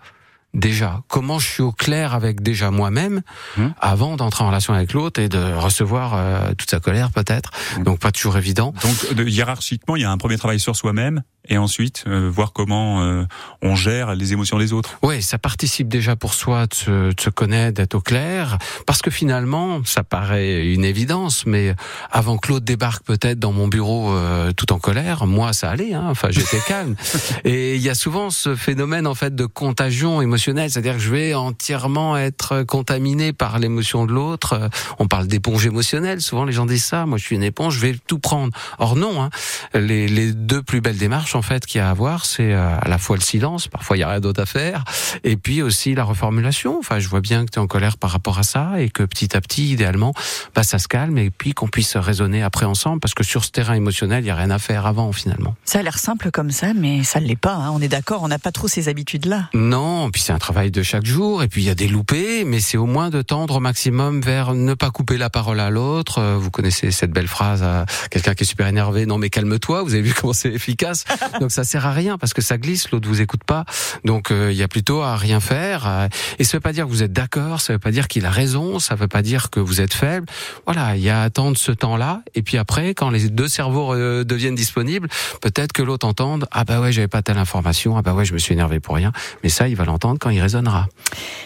Déjà, 0.53 1.01
comment 1.07 1.39
je 1.39 1.47
suis 1.47 1.63
au 1.63 1.71
clair 1.71 2.13
avec 2.13 2.41
déjà 2.41 2.69
moi-même 2.71 3.21
Hum. 3.57 3.73
avant 3.79 4.15
d'entrer 4.15 4.43
en 4.43 4.47
relation 4.47 4.73
avec 4.73 4.93
l'autre 4.93 5.19
et 5.19 5.29
de 5.29 5.37
recevoir 5.55 6.13
euh, 6.15 6.53
toute 6.57 6.69
sa 6.69 6.79
colère 6.79 7.11
peut-être. 7.11 7.51
Hum. 7.77 7.83
Donc 7.83 7.99
pas 7.99 8.11
toujours 8.11 8.37
évident. 8.37 8.73
Donc, 8.83 9.13
de- 9.15 9.23
hiérarchiquement, 9.27 9.95
il 9.95 10.01
y 10.03 10.05
a 10.05 10.11
un 10.11 10.17
premier 10.17 10.37
travail 10.37 10.59
sur 10.59 10.75
soi-même, 10.75 11.23
et 11.49 11.57
ensuite 11.57 12.05
euh, 12.07 12.29
voir 12.31 12.53
comment 12.53 13.01
euh, 13.03 13.25
on 13.61 13.75
gère 13.75 14.15
les 14.15 14.31
émotions 14.31 14.57
des 14.59 14.71
autres. 14.73 14.97
Oui, 15.01 15.21
ça 15.21 15.37
participe 15.37 15.87
déjà 15.89 16.15
pour 16.15 16.33
soi 16.33 16.67
de 16.67 16.73
se, 16.73 16.91
de 17.13 17.19
se 17.21 17.29
connaître, 17.29 17.75
d'être 17.77 17.95
au 17.95 18.01
clair, 18.01 18.57
parce 18.87 19.01
que 19.01 19.11
finalement, 19.11 19.81
ça 19.83 20.03
paraît 20.03 20.67
une 20.67 20.85
évidence, 20.85 21.45
mais 21.45 21.75
avant 22.11 22.37
que 22.37 22.47
l'autre 22.49 22.65
débarque 22.65 23.03
peut-être 23.03 23.39
dans 23.39 23.51
mon 23.51 23.67
bureau 23.67 24.13
euh, 24.13 24.51
tout 24.53 24.71
en 24.71 24.79
colère, 24.79 25.25
moi 25.25 25.51
ça 25.51 25.69
allait, 25.69 25.93
hein, 25.93 26.05
enfin 26.09 26.29
j'étais 26.31 26.59
calme. 26.67 26.95
Et 27.43 27.75
il 27.75 27.81
y 27.81 27.89
a 27.89 27.95
souvent 27.95 28.29
ce 28.29 28.55
phénomène 28.55 29.05
en 29.07 29.15
fait 29.15 29.35
de 29.35 29.45
contagion 29.45 30.21
émotionnelle, 30.21 30.42
c'est-à-dire 30.69 30.93
que 30.93 30.99
je 30.99 31.09
vais 31.11 31.33
entièrement 31.33 32.17
être 32.17 32.63
contaminé 32.63 33.33
par 33.33 33.59
l'émotion 33.59 34.05
de 34.05 34.11
l'autre. 34.11 34.53
Euh, 34.53 34.67
On 34.99 35.07
parle 35.07 35.27
d'éponge 35.27 35.65
émotionnelle, 35.65 36.21
souvent 36.21 36.45
les 36.45 36.53
gens 36.53 36.65
disent 36.65 36.85
ça. 36.85 37.05
Moi 37.05 37.17
je 37.17 37.23
suis 37.25 37.35
une 37.35 37.43
éponge, 37.43 37.75
je 37.75 37.79
vais 37.79 37.95
tout 38.07 38.19
prendre. 38.19 38.51
Or 38.79 38.95
non, 38.95 39.21
hein, 39.23 39.29
les, 39.73 40.07
les 40.07 40.33
deux 40.33 40.61
plus 40.61 40.81
belles 40.81 40.97
démarches 40.97 41.35
en 41.35 41.41
fait 41.41 41.65
qu'il 41.65 41.79
y 41.79 41.81
a 41.81 41.87
à 41.87 41.91
avoir, 41.91 42.25
c'est 42.25 42.53
euh, 42.53 42.75
à 42.81 42.87
la 42.87 42.97
fois 42.97 43.15
le 43.15 43.21
silence, 43.21 43.67
parfois 43.67 43.97
il 43.97 44.01
y 44.01 44.03
a 44.03 44.09
rien 44.09 44.19
d'autre 44.19 44.41
à 44.41 44.45
faire, 44.45 44.83
et 45.23 45.35
puis 45.37 45.61
aussi 45.61 45.95
la 45.95 46.03
reformulation. 46.03 46.77
Enfin, 46.79 46.99
je 46.99 47.07
vois 47.07 47.21
bien 47.21 47.45
que 47.45 47.51
tu 47.51 47.59
es 47.59 47.61
en 47.61 47.67
colère 47.67 47.97
par 47.97 48.09
rapport 48.11 48.39
à 48.39 48.43
ça 48.43 48.73
et 48.79 48.89
que 48.89 49.03
petit 49.03 49.35
à 49.35 49.41
petit, 49.41 49.71
idéalement, 49.71 50.13
bah, 50.55 50.63
ça 50.63 50.79
se 50.79 50.87
calme 50.87 51.17
et 51.17 51.29
puis 51.29 51.53
qu'on 51.53 51.67
puisse 51.67 51.95
raisonner 51.97 52.41
après 52.43 52.65
ensemble, 52.65 52.99
parce 52.99 53.13
que 53.13 53.23
sur 53.23 53.43
ce 53.45 53.51
terrain 53.51 53.73
émotionnel, 53.73 54.23
il 54.23 54.27
y 54.27 54.31
a 54.31 54.35
rien 54.35 54.49
à 54.51 54.59
faire 54.59 54.85
avant 54.85 55.11
finalement. 55.11 55.55
ça 55.65 55.79
a 55.79 55.83
l'air 55.83 55.97
simple 55.97 56.31
comme 56.31 56.51
ça, 56.51 56.73
mais 56.73 57.03
ça 57.03 57.19
ne 57.19 57.25
l'est 57.27 57.35
pas. 57.39 57.53
hein. 57.55 57.71
On 57.73 57.81
est 57.81 57.87
d'accord, 57.87 58.23
on 58.23 58.27
n'a 58.27 58.39
pas 58.39 58.51
trop 58.51 58.67
ces 58.67 58.89
habitudes-là. 58.89 59.49
Non, 59.53 60.09
puis 60.11 60.21
c'est 60.21 60.32
un 60.33 60.39
travail 60.39 60.71
de 60.71 60.83
chaque 60.83 61.05
jour, 61.05 61.43
et 61.43 61.47
puis 61.47 61.61
il 61.61 61.65
y 61.65 61.69
a 61.69 61.75
des 61.75 61.87
loupés, 61.87 62.43
mais 62.43 62.59
c'est 62.59 62.77
au 62.77 62.85
moins 62.85 63.09
de 63.09 63.21
tendre 63.21 63.55
au 63.55 63.59
maximum 63.59 64.21
vers 64.21 64.53
ne 64.53 64.73
pas 64.73 64.91
couper 64.91 65.17
la 65.17 65.29
parole 65.29 65.59
à 65.59 65.69
l'autre. 65.69 66.19
Euh, 66.19 66.37
Vous 66.37 66.51
connaissez 66.51 66.91
cette 66.91 67.11
belle 67.11 67.27
phrase 67.27 67.63
à 67.63 67.85
quelqu'un 68.09 68.33
qui 68.33 68.43
est 68.43 68.47
super 68.47 68.67
énervé, 68.67 69.05
non 69.05 69.17
mais 69.17 69.29
calme-toi, 69.29 69.83
vous 69.83 69.93
avez 69.93 70.01
vu 70.01 70.13
comment 70.13 70.33
c'est 70.33 70.51
efficace. 70.51 71.05
Donc 71.39 71.51
ça 71.51 71.63
sert 71.63 71.85
à 71.85 71.91
rien 71.91 72.17
parce 72.17 72.33
que 72.33 72.41
ça 72.41 72.57
glisse, 72.57 72.91
l'autre 72.91 73.07
vous 73.07 73.21
écoute 73.21 73.43
pas. 73.43 73.65
Donc 74.03 74.31
euh, 74.31 74.51
il 74.51 74.57
y 74.57 74.63
a 74.63 74.67
plutôt 74.67 75.01
à 75.01 75.15
rien 75.15 75.39
faire. 75.39 76.09
Et 76.39 76.43
ça 76.43 76.57
veut 76.57 76.61
pas 76.61 76.73
dire 76.73 76.85
que 76.85 76.89
vous 76.89 77.03
êtes 77.03 77.13
d'accord, 77.13 77.61
ça 77.61 77.73
veut 77.73 77.79
pas 77.79 77.91
dire 77.91 78.07
qu'il 78.07 78.25
a 78.25 78.31
raison, 78.31 78.79
ça 78.79 78.95
veut 78.95 79.07
pas 79.07 79.21
dire 79.21 79.49
que 79.49 79.59
vous 79.59 79.81
êtes 79.81 79.93
faible. 79.93 80.25
Voilà, 80.65 80.95
il 80.95 81.03
y 81.03 81.09
a 81.09 81.21
à 81.21 81.23
attendre 81.23 81.57
ce 81.57 81.71
temps-là, 81.71 82.23
et 82.33 82.41
puis 82.41 82.57
après, 82.57 82.95
quand 82.95 83.09
les 83.09 83.29
deux 83.29 83.47
cerveaux 83.47 83.93
euh, 83.93 84.23
deviennent 84.23 84.55
disponibles, 84.55 85.07
peut-être 85.41 85.71
que 85.73 85.83
l'autre 85.83 86.07
entende 86.07 86.47
ah 86.51 86.63
bah 86.63 86.81
ouais 86.81 86.91
j'avais 86.91 87.07
pas 87.07 87.21
telle 87.21 87.37
information, 87.37 87.95
ah 87.97 88.01
bah 88.01 88.13
ouais 88.13 88.25
je 88.25 88.33
me 88.33 88.39
suis 88.39 88.53
énervé 88.53 88.79
pour 88.79 88.95
rien. 88.95 89.11
Mais 89.43 89.49
ça 89.49 89.67
il 89.67 89.75
va 89.75 89.85
l'entendre 89.85 90.19
quand 90.23 90.29
il 90.29 90.41
résonnera. 90.41 90.87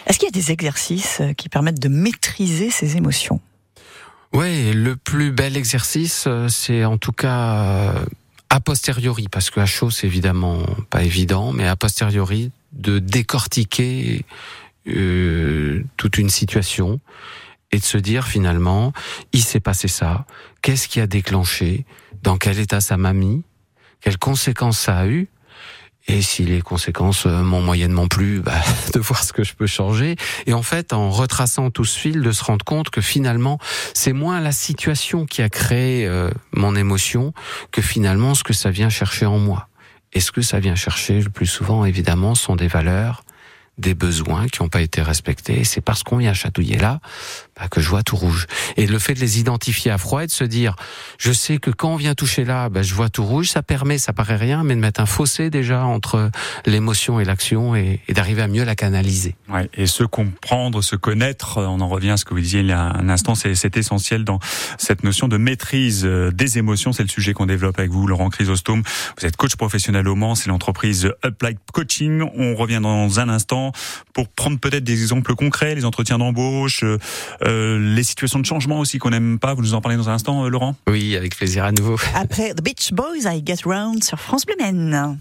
Est-ce 0.06 0.18
qu'il 0.18 0.28
y 0.28 0.30
a 0.30 0.38
des 0.40 0.52
exercices 0.52 1.18
euh, 1.20 1.32
qui 1.32 1.48
permettent 1.48 1.80
de 1.80 1.88
maîtriser 1.88 2.70
ces 2.70 2.96
émotions? 2.96 3.40
Ouais, 4.32 4.72
le 4.72 4.94
plus 4.94 5.32
bel 5.32 5.56
exercice, 5.56 6.24
euh, 6.26 6.48
c'est 6.48 6.84
en 6.84 6.98
tout 6.98 7.12
cas 7.12 7.94
euh, 7.94 8.04
a 8.50 8.60
posteriori, 8.60 9.26
parce 9.28 9.50
que 9.50 9.58
à 9.58 9.66
chaud 9.66 9.90
c'est 9.90 10.06
évidemment 10.06 10.62
pas 10.90 11.02
évident, 11.02 11.52
mais 11.52 11.66
a 11.66 11.76
posteriori 11.76 12.52
de 12.72 12.98
décortiquer 12.98 14.24
euh, 14.86 15.82
toute 15.96 16.18
une 16.18 16.30
situation 16.30 17.00
et 17.72 17.78
de 17.78 17.84
se 17.84 17.98
dire 17.98 18.26
finalement, 18.26 18.92
il 19.32 19.42
s'est 19.42 19.60
passé 19.60 19.88
ça, 19.88 20.26
qu'est-ce 20.62 20.88
qui 20.88 21.00
a 21.00 21.06
déclenché, 21.06 21.84
dans 22.22 22.36
quel 22.36 22.58
état 22.58 22.80
ça 22.80 22.96
m'a 22.96 23.12
mis, 23.12 23.42
quelles 24.00 24.18
conséquences 24.18 24.78
ça 24.78 24.98
a 24.98 25.06
eu, 25.06 25.28
et 26.08 26.22
si 26.22 26.44
les 26.44 26.62
conséquences 26.62 27.26
euh, 27.26 27.42
m'ont 27.42 27.60
moyennement 27.60 28.08
plu, 28.08 28.40
bah, 28.44 28.60
de 28.94 28.98
voir 28.98 29.22
ce 29.22 29.32
que 29.32 29.44
je 29.44 29.54
peux 29.54 29.66
changer. 29.66 30.16
Et 30.46 30.54
en 30.54 30.62
fait, 30.62 30.92
en 30.92 31.10
retraçant 31.10 31.70
tout 31.70 31.84
ce 31.84 31.98
fil, 31.98 32.22
de 32.22 32.32
se 32.32 32.42
rendre 32.42 32.64
compte 32.64 32.90
que 32.90 33.00
finalement, 33.00 33.58
c'est 33.94 34.14
moins 34.14 34.40
la 34.40 34.52
situation 34.52 35.26
qui 35.26 35.42
a 35.42 35.48
créé 35.48 36.06
euh, 36.06 36.30
mon 36.52 36.74
émotion 36.74 37.32
que 37.70 37.82
finalement 37.82 38.34
ce 38.34 38.42
que 38.42 38.54
ça 38.54 38.70
vient 38.70 38.88
chercher 38.88 39.26
en 39.26 39.38
moi. 39.38 39.68
Et 40.14 40.20
ce 40.20 40.32
que 40.32 40.40
ça 40.40 40.58
vient 40.58 40.74
chercher 40.74 41.20
le 41.20 41.28
plus 41.28 41.46
souvent, 41.46 41.84
évidemment, 41.84 42.34
sont 42.34 42.56
des 42.56 42.68
valeurs, 42.68 43.24
des 43.78 43.94
besoins 43.94 44.48
qui 44.48 44.62
n'ont 44.62 44.68
pas 44.68 44.80
été 44.80 45.02
respectés. 45.02 45.64
C'est 45.64 45.80
parce 45.80 46.02
qu'on 46.02 46.16
vient 46.16 46.34
chatouiller 46.34 46.76
là 46.76 47.00
bah, 47.58 47.68
que 47.68 47.80
je 47.80 47.88
vois 47.88 48.02
tout 48.02 48.16
rouge. 48.16 48.46
Et 48.76 48.86
le 48.86 48.98
fait 48.98 49.14
de 49.14 49.20
les 49.20 49.40
identifier 49.40 49.90
à 49.90 49.98
froid 49.98 50.22
et 50.24 50.26
de 50.26 50.32
se 50.32 50.44
dire, 50.44 50.76
je 51.18 51.32
sais 51.32 51.58
que 51.58 51.70
quand 51.70 51.94
on 51.94 51.96
vient 51.96 52.14
toucher 52.14 52.44
là, 52.44 52.68
bah, 52.68 52.82
je 52.82 52.94
vois 52.94 53.08
tout 53.08 53.24
rouge, 53.24 53.48
ça 53.48 53.62
permet, 53.62 53.98
ça 53.98 54.12
paraît 54.12 54.36
rien, 54.36 54.62
mais 54.64 54.74
de 54.74 54.80
mettre 54.80 55.00
un 55.00 55.06
fossé 55.06 55.50
déjà 55.50 55.84
entre 55.84 56.30
l'émotion 56.66 57.20
et 57.20 57.24
l'action 57.24 57.74
et, 57.74 58.00
d'arriver 58.08 58.42
à 58.42 58.48
mieux 58.48 58.64
la 58.64 58.74
canaliser. 58.74 59.34
Et 59.74 59.86
se 59.86 60.04
comprendre, 60.04 60.82
se 60.82 60.96
connaître, 60.96 61.58
euh, 61.58 61.66
on 61.66 61.80
en 61.80 61.88
revient 61.88 62.10
à 62.10 62.16
ce 62.16 62.24
que 62.24 62.34
vous 62.34 62.40
disiez 62.40 62.60
il 62.60 62.66
y 62.66 62.72
a 62.72 62.80
un 62.80 63.08
instant, 63.08 63.34
c'est 63.34 63.54
c'est 63.54 63.76
essentiel 63.76 64.24
dans 64.24 64.38
cette 64.78 65.04
notion 65.04 65.28
de 65.28 65.36
maîtrise 65.36 66.04
euh, 66.04 66.30
des 66.30 66.58
émotions. 66.58 66.92
C'est 66.92 67.02
le 67.02 67.08
sujet 67.08 67.32
qu'on 67.32 67.46
développe 67.46 67.78
avec 67.78 67.90
vous, 67.90 68.06
Laurent 68.06 68.30
Chrysostome. 68.30 68.82
Vous 69.18 69.26
êtes 69.26 69.36
coach 69.36 69.56
professionnel 69.56 70.08
au 70.08 70.14
Mans, 70.14 70.34
c'est 70.34 70.48
l'entreprise 70.48 71.12
Uplight 71.24 71.58
Coaching. 71.72 72.22
On 72.36 72.54
revient 72.54 72.80
dans 72.82 73.20
un 73.20 73.28
instant 73.28 73.67
pour 74.12 74.28
prendre 74.28 74.58
peut-être 74.58 74.84
des 74.84 75.00
exemples 75.00 75.34
concrets, 75.34 75.74
les 75.74 75.84
entretiens 75.84 76.18
d'embauche, 76.18 76.82
euh, 76.82 76.98
euh, 77.42 77.94
les 77.94 78.02
situations 78.02 78.38
de 78.38 78.46
changement 78.46 78.80
aussi 78.80 78.98
qu'on 78.98 79.10
n'aime 79.10 79.38
pas. 79.38 79.54
Vous 79.54 79.62
nous 79.62 79.74
en 79.74 79.80
parlez 79.80 79.96
dans 79.96 80.08
un 80.08 80.14
instant, 80.14 80.44
euh, 80.44 80.48
Laurent 80.48 80.76
Oui, 80.88 81.16
avec 81.16 81.36
plaisir 81.36 81.64
à 81.64 81.72
nouveau. 81.72 81.96
Après 82.14 82.54
The 82.54 82.62
Beach 82.62 82.92
Boys, 82.92 83.24
I 83.24 83.42
Get 83.44 83.62
Round 83.64 84.04
sur 84.04 84.18
France 84.18 84.46
Bleu 84.46 84.56
Maine. 84.58 85.18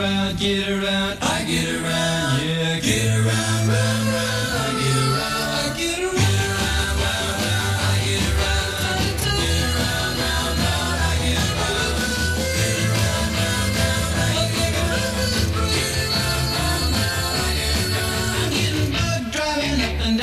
driving 0.00 0.62
up 3.26 3.68
and 3.68 3.99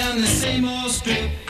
down 0.07 0.21
the 0.21 0.27
same 0.27 0.65
old 0.65 0.91
strip. 0.91 1.46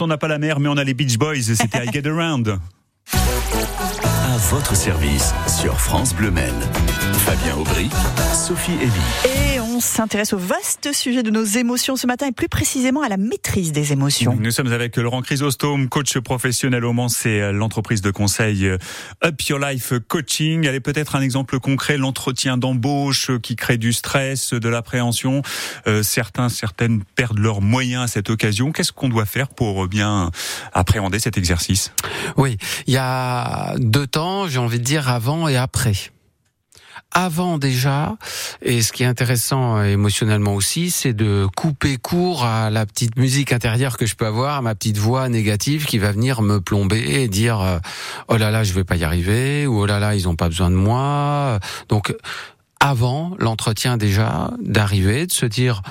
On 0.00 0.06
n'a 0.06 0.18
pas 0.18 0.28
la 0.28 0.38
mer, 0.38 0.58
mais 0.58 0.68
on 0.68 0.76
a 0.76 0.84
les 0.84 0.94
Beach 0.94 1.16
Boys. 1.16 1.42
C'était 1.54 1.84
I 1.84 1.90
Get 1.92 2.08
Around. 2.08 2.58
À 3.12 4.36
votre 4.50 4.74
service 4.74 5.32
sur 5.46 5.80
France 5.80 6.14
Bleu 6.14 6.30
Maine. 6.30 6.60
Fabien 7.12 7.56
Aubry, 7.56 7.88
Sophie 8.46 8.74
Elie. 8.80 9.28
Et 9.28 9.58
on 9.58 9.80
s'intéresse 9.80 10.32
au 10.32 10.38
vaste 10.38 10.92
sujet 10.92 11.24
de 11.24 11.30
nos 11.30 11.42
émotions 11.42 11.96
ce 11.96 12.06
matin 12.06 12.28
et 12.28 12.32
plus 12.32 12.48
précisément 12.48 13.02
à 13.02 13.08
la 13.08 13.16
maîtrise 13.16 13.72
des 13.72 13.92
émotions. 13.92 14.38
Nous 14.38 14.52
sommes 14.52 14.72
avec 14.72 14.96
Laurent 14.96 15.20
Chrysostome, 15.20 15.88
coach 15.88 16.16
professionnel 16.18 16.84
au 16.84 16.92
Mans. 16.92 17.08
C'est 17.08 17.40
euh, 17.40 17.50
l'entreprise 17.50 18.02
de 18.02 18.12
conseil 18.12 18.68
euh, 18.68 18.78
Up 19.24 19.42
Your 19.42 19.58
Life 19.58 19.94
Coaching. 20.06 20.64
Elle 20.64 20.76
est 20.76 20.80
peut-être 20.80 21.16
un 21.16 21.22
exemple 21.22 21.58
concret, 21.58 21.96
l'entretien 21.96 22.56
d'embauche 22.56 23.32
qui 23.42 23.56
crée 23.56 23.78
du 23.78 23.92
stress, 23.92 24.52
de 24.52 24.68
l'appréhension. 24.68 25.42
Euh, 25.88 26.04
certains, 26.04 26.48
certaines 26.48 27.02
perdent 27.16 27.40
leurs 27.40 27.62
moyens 27.62 28.04
à 28.04 28.06
cette 28.06 28.30
occasion. 28.30 28.70
Qu'est-ce 28.70 28.92
qu'on 28.92 29.08
doit 29.08 29.26
faire 29.26 29.48
pour 29.48 29.88
bien 29.88 30.30
appréhender 30.72 31.18
cet 31.18 31.36
exercice? 31.36 31.92
Oui, 32.36 32.58
il 32.86 32.94
y 32.94 32.98
a 32.98 33.74
deux 33.78 34.06
temps, 34.06 34.46
j'ai 34.46 34.60
envie 34.60 34.78
de 34.78 34.84
dire 34.84 35.08
avant 35.08 35.48
et 35.48 35.56
après. 35.56 36.12
Avant 37.12 37.56
déjà, 37.56 38.16
et 38.60 38.82
ce 38.82 38.92
qui 38.92 39.02
est 39.02 39.06
intéressant 39.06 39.78
euh, 39.78 39.84
émotionnellement 39.84 40.54
aussi, 40.54 40.90
c'est 40.90 41.14
de 41.14 41.46
couper 41.56 41.96
court 41.96 42.44
à 42.44 42.68
la 42.68 42.84
petite 42.84 43.16
musique 43.16 43.52
intérieure 43.52 43.96
que 43.96 44.04
je 44.04 44.16
peux 44.16 44.26
avoir, 44.26 44.56
à 44.56 44.62
ma 44.62 44.74
petite 44.74 44.98
voix 44.98 45.28
négative 45.28 45.86
qui 45.86 45.98
va 45.98 46.12
venir 46.12 46.42
me 46.42 46.60
plomber 46.60 46.98
et 46.98 47.28
dire 47.28 47.60
euh, 47.60 47.78
oh 48.28 48.36
là 48.36 48.50
là 48.50 48.64
je 48.64 48.72
vais 48.74 48.84
pas 48.84 48.96
y 48.96 49.04
arriver 49.04 49.66
ou 49.66 49.82
oh 49.82 49.86
là 49.86 49.98
là 49.98 50.14
ils 50.14 50.28
ont 50.28 50.36
pas 50.36 50.48
besoin 50.48 50.70
de 50.70 50.76
moi. 50.76 51.58
Donc 51.88 52.14
avant 52.80 53.34
l'entretien 53.38 53.96
déjà 53.96 54.50
d'arriver, 54.60 55.26
de 55.26 55.32
se 55.32 55.46
dire 55.46 55.82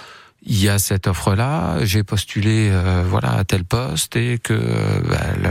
il 0.45 0.61
y 0.61 0.69
a 0.69 0.77
cette 0.77 1.07
offre-là, 1.07 1.83
j'ai 1.83 2.03
postulé 2.03 2.69
euh, 2.71 3.03
voilà 3.07 3.33
à 3.33 3.43
tel 3.43 3.63
poste 3.63 4.15
et 4.15 4.37
que 4.37 4.53
euh, 4.53 5.01
bah, 5.03 5.17
le, 5.41 5.49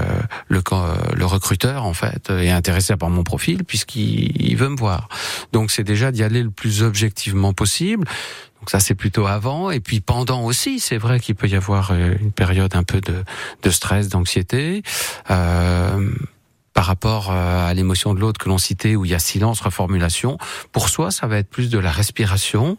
le, 0.49 0.62
le 1.14 1.27
recruteur 1.27 1.85
en 1.85 1.94
fait 1.94 2.31
est 2.31 2.51
intéressé 2.51 2.97
par 2.97 3.11
mon 3.11 3.23
profil 3.23 3.64
puisqu'il 3.64 4.33
il 4.40 4.57
veut 4.57 4.68
me 4.68 4.77
voir. 4.77 5.09
Donc 5.53 5.70
c'est 5.70 5.85
déjà 5.85 6.12
d'y 6.12 6.23
aller 6.23 6.42
le 6.42 6.51
plus 6.51 6.83
objectivement 6.83 7.53
possible. 7.53 8.07
Donc 8.61 8.70
ça 8.70 8.81
c'est 8.81 8.94
plutôt 8.94 9.27
avant 9.27 9.70
et 9.70 9.81
puis 9.81 10.01
pendant 10.01 10.42
aussi 10.42 10.81
c'est 10.81 10.99
vrai 10.99 11.20
qu'il 11.20 11.35
peut 11.35 11.49
y 11.49 11.57
avoir 11.57 11.90
euh, 11.90 12.14
une 12.20 12.33
période 12.33 12.75
un 12.77 12.83
peu 12.83 13.01
de, 13.01 13.25
de 13.62 13.70
stress, 13.70 14.09
d'anxiété. 14.09 14.83
Euh, 15.31 16.11
par 16.75 16.87
rapport 16.87 17.31
euh, 17.31 17.68
à 17.68 17.73
l'émotion 17.73 18.14
de 18.14 18.20
l'autre 18.20 18.38
que 18.38 18.49
l'on 18.49 18.59
citait 18.59 18.97
où 18.97 19.05
il 19.05 19.12
y 19.12 19.14
a 19.14 19.20
silence, 19.20 19.61
reformulation. 19.61 20.38
Pour 20.73 20.88
soi, 20.88 21.11
ça 21.11 21.27
va 21.27 21.38
être 21.38 21.49
plus 21.49 21.70
de 21.70 21.79
la 21.79 21.90
respiration, 21.90 22.77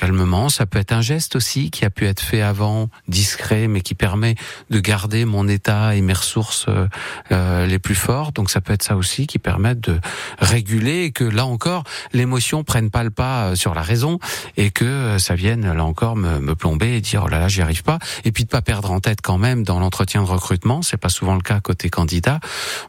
calmement. 0.00 0.48
Ça 0.48 0.64
peut 0.64 0.78
être 0.78 0.92
un 0.92 1.02
geste 1.02 1.36
aussi 1.36 1.70
qui 1.70 1.84
a 1.84 1.90
pu 1.90 2.06
être 2.06 2.20
fait 2.20 2.40
avant, 2.40 2.88
discret, 3.06 3.68
mais 3.68 3.82
qui 3.82 3.94
permet 3.94 4.34
de 4.70 4.80
garder 4.80 5.26
mon 5.26 5.46
état 5.46 5.94
et 5.94 6.00
mes 6.00 6.14
ressources 6.14 6.66
euh, 6.68 6.86
euh, 7.32 7.66
les 7.66 7.78
plus 7.78 7.94
fortes. 7.94 8.34
Donc 8.34 8.48
ça 8.48 8.62
peut 8.62 8.72
être 8.72 8.82
ça 8.82 8.96
aussi 8.96 9.26
qui 9.26 9.38
permet 9.38 9.74
de 9.74 10.00
réguler 10.38 11.04
et 11.04 11.12
que 11.12 11.24
là 11.24 11.44
encore, 11.44 11.84
l'émotion 12.14 12.64
prenne 12.64 12.88
pas 12.88 13.04
le 13.04 13.10
pas 13.10 13.48
euh, 13.50 13.54
sur 13.56 13.74
la 13.74 13.82
raison 13.82 14.18
et 14.56 14.70
que 14.70 14.86
euh, 14.86 15.18
ça 15.18 15.34
vienne 15.34 15.70
là 15.70 15.84
encore 15.84 16.16
me, 16.16 16.40
me 16.40 16.54
plomber 16.54 16.96
et 16.96 17.00
dire 17.02 17.24
oh 17.26 17.28
là 17.28 17.38
là 17.38 17.48
j'y 17.48 17.60
arrive 17.60 17.82
pas. 17.82 17.98
Et 18.24 18.32
puis 18.32 18.44
de 18.44 18.48
pas 18.48 18.62
perdre 18.62 18.90
en 18.90 19.00
tête 19.00 19.20
quand 19.22 19.38
même 19.38 19.64
dans 19.64 19.80
l'entretien 19.80 20.22
de 20.22 20.28
recrutement, 20.28 20.80
c'est 20.80 20.96
pas 20.96 21.10
souvent 21.10 21.34
le 21.34 21.42
cas 21.42 21.60
côté 21.60 21.90
candidat, 21.90 22.40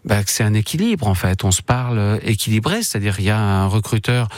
bah, 0.06 0.24
que 0.24 0.32
c'est 0.32 0.45
un 0.45 0.54
équilibre 0.54 1.08
en 1.08 1.15
fait. 1.15 1.43
On 1.43 1.52
se 1.52 1.62
parle 1.62 2.19
équilibré, 2.24 2.84
c'est-à-dire 2.84 3.19
il 3.19 3.26
y 3.26 3.30
a 3.30 3.38
un 3.38 3.67
recruteur 3.67 4.30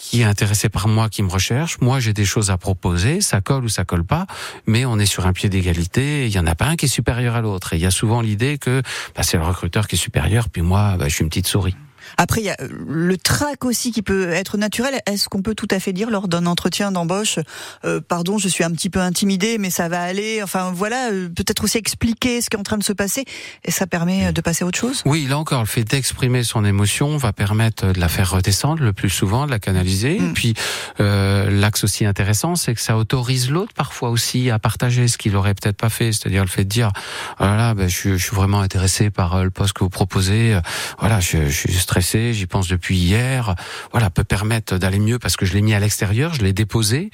qui 0.00 0.22
est 0.22 0.24
intéressé 0.24 0.70
par 0.70 0.88
moi, 0.88 1.10
qui 1.10 1.22
me 1.22 1.30
recherche. 1.30 1.78
Moi, 1.80 2.00
j'ai 2.00 2.14
des 2.14 2.24
choses 2.24 2.50
à 2.50 2.56
proposer. 2.56 3.20
Ça 3.20 3.42
colle 3.42 3.64
ou 3.64 3.68
ça 3.68 3.84
colle 3.84 4.04
pas, 4.04 4.26
mais 4.66 4.86
on 4.86 4.98
est 4.98 5.06
sur 5.06 5.26
un 5.26 5.34
pied 5.34 5.50
d'égalité. 5.50 6.26
Il 6.26 6.32
y 6.32 6.38
en 6.38 6.46
a 6.46 6.54
pas 6.54 6.64
un 6.64 6.76
qui 6.76 6.86
est 6.86 6.88
supérieur 6.88 7.36
à 7.36 7.42
l'autre. 7.42 7.74
Et 7.74 7.76
il 7.76 7.82
y 7.82 7.86
a 7.86 7.90
souvent 7.90 8.22
l'idée 8.22 8.56
que 8.56 8.82
bah, 9.14 9.22
c'est 9.22 9.36
le 9.36 9.44
recruteur 9.44 9.86
qui 9.86 9.96
est 9.96 9.98
supérieur, 9.98 10.48
puis 10.48 10.62
moi, 10.62 10.96
bah, 10.98 11.08
je 11.08 11.14
suis 11.14 11.22
une 11.22 11.28
petite 11.28 11.46
souris. 11.46 11.76
Après, 12.20 12.42
il 12.42 12.44
y 12.44 12.50
a 12.50 12.56
euh, 12.60 12.68
le 12.86 13.16
trac 13.16 13.64
aussi 13.64 13.92
qui 13.92 14.02
peut 14.02 14.28
être 14.30 14.58
naturel. 14.58 15.00
Est-ce 15.06 15.30
qu'on 15.30 15.40
peut 15.40 15.54
tout 15.54 15.68
à 15.70 15.80
fait 15.80 15.94
dire 15.94 16.10
lors 16.10 16.28
d'un 16.28 16.44
entretien 16.44 16.92
d'embauche, 16.92 17.38
euh, 17.86 18.00
pardon, 18.06 18.36
je 18.36 18.46
suis 18.46 18.62
un 18.62 18.70
petit 18.72 18.90
peu 18.90 19.00
intimidé, 19.00 19.56
mais 19.56 19.70
ça 19.70 19.88
va 19.88 20.02
aller. 20.02 20.42
Enfin, 20.42 20.70
voilà, 20.70 21.10
euh, 21.12 21.30
peut-être 21.30 21.64
aussi 21.64 21.78
expliquer 21.78 22.42
ce 22.42 22.50
qui 22.50 22.56
est 22.56 22.60
en 22.60 22.62
train 22.62 22.76
de 22.76 22.84
se 22.84 22.92
passer, 22.92 23.24
et 23.64 23.70
ça 23.70 23.86
permet 23.86 24.26
euh, 24.26 24.32
de 24.32 24.40
passer 24.42 24.64
à 24.64 24.66
autre 24.66 24.78
chose? 24.78 25.00
Oui, 25.06 25.26
là 25.26 25.38
encore, 25.38 25.60
le 25.60 25.66
fait 25.66 25.84
d'exprimer 25.84 26.44
son 26.44 26.62
émotion 26.66 27.16
va 27.16 27.32
permettre 27.32 27.92
de 27.92 27.98
la 28.00 28.08
faire 28.08 28.30
redescendre 28.32 28.82
le 28.82 28.92
plus 28.92 29.08
souvent, 29.10 29.46
de 29.46 29.50
la 29.50 29.58
canaliser. 29.58 30.18
Mm. 30.20 30.28
Et 30.28 30.32
puis, 30.34 30.54
euh, 31.00 31.48
l'axe 31.50 31.84
aussi 31.84 32.04
intéressant, 32.04 32.54
c'est 32.54 32.74
que 32.74 32.80
ça 32.82 32.98
autorise 32.98 33.50
l'autre 33.50 33.72
parfois 33.74 34.10
aussi 34.10 34.50
à 34.50 34.58
partager 34.58 35.08
ce 35.08 35.16
qu'il 35.16 35.36
aurait 35.36 35.54
peut-être 35.54 35.78
pas 35.78 35.88
fait. 35.88 36.12
C'est-à-dire 36.12 36.42
le 36.42 36.50
fait 36.50 36.64
de 36.64 36.68
dire, 36.68 36.90
oh 37.38 37.44
là 37.44 37.56
là, 37.56 37.74
ben, 37.74 37.88
je, 37.88 37.96
suis- 37.96 38.18
je 38.18 38.22
suis 38.24 38.36
vraiment 38.36 38.60
intéressé 38.60 39.08
par 39.08 39.36
euh, 39.36 39.44
le 39.44 39.50
poste 39.50 39.72
que 39.72 39.84
vous 39.84 39.88
proposez. 39.90 40.54
Euh, 40.54 40.60
Voilà, 40.98 41.20
je, 41.20 41.46
je 41.46 41.50
suis 41.56 41.72
stressé, 41.72 42.09
j'y 42.14 42.46
pense 42.46 42.68
depuis 42.68 42.96
hier. 42.96 43.54
Voilà, 43.92 44.10
peut 44.10 44.24
permettre 44.24 44.78
d'aller 44.78 44.98
mieux 44.98 45.18
parce 45.18 45.36
que 45.36 45.46
je 45.46 45.54
l'ai 45.54 45.62
mis 45.62 45.74
à 45.74 45.80
l'extérieur, 45.80 46.34
je 46.34 46.42
l'ai 46.42 46.52
déposé. 46.52 47.10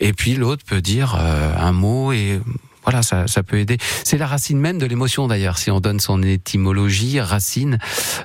Et 0.00 0.12
puis 0.12 0.34
l'autre 0.34 0.64
peut 0.64 0.80
dire 0.80 1.16
euh, 1.18 1.54
un 1.56 1.72
mot 1.72 2.12
et 2.12 2.40
voilà, 2.84 3.02
ça, 3.02 3.26
ça 3.26 3.42
peut 3.42 3.58
aider. 3.58 3.78
C'est 4.04 4.18
la 4.18 4.26
racine 4.26 4.58
même 4.58 4.78
de 4.78 4.86
l'émotion 4.86 5.28
d'ailleurs. 5.28 5.58
Si 5.58 5.70
on 5.70 5.80
donne 5.80 6.00
son 6.00 6.22
étymologie, 6.22 7.20
racine 7.20 7.78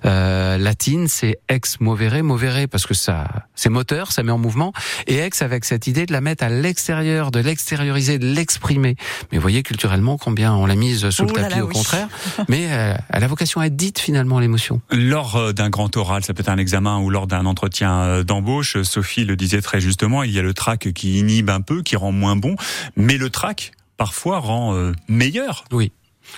euh, 0.06 0.58
latine, 0.58 1.08
c'est 1.08 1.40
ex 1.50 1.80
movere, 1.80 2.24
movere 2.24 2.68
parce 2.70 2.86
que 2.86 2.94
ça, 2.94 3.28
c'est 3.56 3.70
moteur, 3.70 4.12
ça 4.12 4.24
met 4.24 4.32
en 4.32 4.38
mouvement, 4.38 4.74
et 5.08 5.18
ex 5.20 5.42
avec 5.42 5.66
cette 5.66 5.88
idée 5.88 6.06
de 6.06 6.14
la 6.14 6.22
mettre 6.22 6.44
à 6.44 6.50
l'extérieur, 6.50 7.32
de 7.32 7.40
l'extérioriser, 7.40 8.20
de 8.20 8.26
l'exprimer. 8.26 8.96
Mais 9.32 9.38
vous 9.38 9.42
voyez 9.42 9.64
culturellement 9.64 10.18
combien 10.18 10.54
on 10.54 10.66
l'a 10.66 10.76
mise 10.76 11.10
sous 11.10 11.24
le 11.26 11.32
Oh 11.32 11.36
tapis 11.36 11.56
là, 11.58 11.64
au 11.64 11.68
oui. 11.68 11.74
contraire. 11.74 12.08
Mais 12.50 12.68
euh, 12.70 12.94
elle 13.10 13.24
a 13.24 13.28
vocation 13.28 13.62
à 13.62 13.68
être 13.68 13.76
dite 13.76 14.00
finalement 14.00 14.40
l'émotion. 14.40 14.82
Lors 14.92 15.36
euh, 15.36 15.54
d'un 15.54 15.70
grand 15.70 15.96
oral, 15.98 16.24
ça 16.24 16.34
peut 16.34 16.42
être 16.42 16.50
un 16.50 16.58
examen 16.58 17.00
ou 17.00 17.10
lors 17.10 17.28
d'un 17.28 17.46
entretien 17.46 18.00
euh, 18.02 18.24
d'embauche, 18.24 18.82
Sophie 18.84 19.26
le 19.26 19.36
disait 19.36 19.62
très 19.62 19.82
justement, 19.82 20.24
il 20.24 20.32
y 20.32 20.40
a 20.40 20.42
le 20.42 20.54
trac 20.54 20.92
qui 20.94 21.20
inhibe 21.20 21.50
un 21.50 21.62
peu, 21.62 21.82
qui 21.82 21.96
rend 21.96 22.12
moins 22.12 22.36
bon, 22.36 22.56
mais 22.96 23.18
le 23.18 23.30
trac 23.30 23.72
parfois 23.98 24.40
rend 24.40 24.76
euh, 24.76 24.94
meilleur. 25.08 25.66
Oui, 25.72 25.92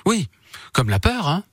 oui, 0.06 0.30
comme 0.74 0.90
la 0.90 1.00
peur. 1.00 1.28
Hein. 1.28 1.44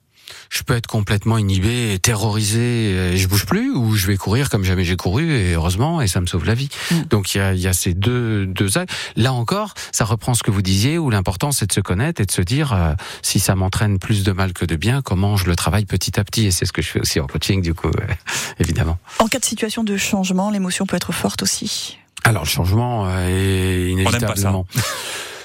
Je 0.51 0.63
peux 0.63 0.75
être 0.75 0.87
complètement 0.87 1.39
inhibé, 1.39 1.99
terrorisé, 2.01 3.13
et 3.13 3.17
je 3.17 3.29
bouge 3.29 3.47
plus, 3.47 3.73
ou 3.73 3.95
je 3.95 4.07
vais 4.07 4.17
courir 4.17 4.51
comme 4.51 4.65
jamais 4.65 4.85
j'ai 4.85 4.97
couru, 4.97 5.33
et 5.33 5.55
heureusement, 5.55 6.01
et 6.01 6.07
ça 6.07 6.21
me 6.21 6.27
sauve 6.27 6.45
la 6.45 6.55
vie. 6.55 6.69
Mm. 6.91 7.03
Donc 7.11 7.35
il 7.35 7.39
y 7.39 7.41
a, 7.41 7.55
il 7.55 7.61
y 7.61 7.67
a 7.67 7.73
ces 7.73 7.95
deux, 7.95 8.47
deux 8.47 8.79
axes. 8.79 8.95
Là 9.17 9.33
encore, 9.33 9.75
ça 9.93 10.05
reprend 10.05 10.35
ce 10.35 10.43
que 10.43 10.51
vous 10.51 10.63
disiez, 10.63 10.99
où 10.99 11.11
l'important 11.11 11.53
c'est 11.53 11.67
de 11.67 11.73
se 11.73 11.81
connaître 11.81 12.21
et 12.21 12.27
de 12.27 12.31
se 12.31 12.43
dire 12.43 12.73
euh, 12.73 12.95
si 13.23 13.41
ça 13.41 13.55
m'entraîne 13.55 13.99
plus 13.99 14.23
de 14.23 14.33
mal 14.33 14.53
que 14.53 14.65
de 14.65 14.77
bien, 14.77 15.03
comment 15.03 15.37
je 15.37 15.47
le 15.47 15.57
travaille 15.57 15.87
petit 15.87 16.19
à 16.19 16.25
petit. 16.25 16.47
Et 16.47 16.51
c'est 16.51 16.67
ce 16.67 16.73
que 16.73 16.83
je 16.83 16.89
fais 16.89 17.01
aussi 17.01 17.21
en 17.21 17.27
coaching, 17.27 17.61
du 17.61 17.75
coup, 17.75 17.89
euh, 17.89 18.07
évidemment. 18.59 18.99
En 19.19 19.29
cas 19.29 19.39
de 19.39 19.45
situation 19.45 19.85
de 19.85 19.97
changement, 19.97 20.51
l'émotion 20.51 20.87
peut 20.87 20.97
être 20.97 21.13
forte 21.13 21.43
aussi. 21.43 21.99
Alors 22.23 22.45
le 22.45 22.49
changement 22.49 23.07
euh, 23.07 23.99
est 23.99 24.21
pas 24.21 24.37
ça. 24.37 24.53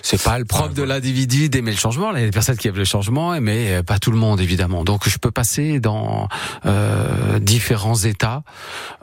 C'est 0.01 0.21
pas 0.21 0.39
le 0.39 0.45
propre 0.45 0.73
de 0.73 0.83
l'individu 0.83 1.49
d'aimer 1.49 1.71
le 1.71 1.77
changement. 1.77 2.11
Il 2.11 2.19
y 2.19 2.23
a 2.23 2.25
des 2.25 2.31
personnes 2.31 2.57
qui 2.57 2.67
aiment 2.67 2.75
le 2.75 2.85
changement, 2.85 3.39
mais 3.41 3.73
euh, 3.73 3.83
pas 3.83 3.99
tout 3.99 4.11
le 4.11 4.17
monde 4.17 4.39
évidemment. 4.39 4.83
Donc 4.83 5.07
je 5.07 5.17
peux 5.17 5.31
passer 5.31 5.79
dans 5.79 6.27
euh, 6.65 7.39
différents 7.39 7.95
états 7.95 8.43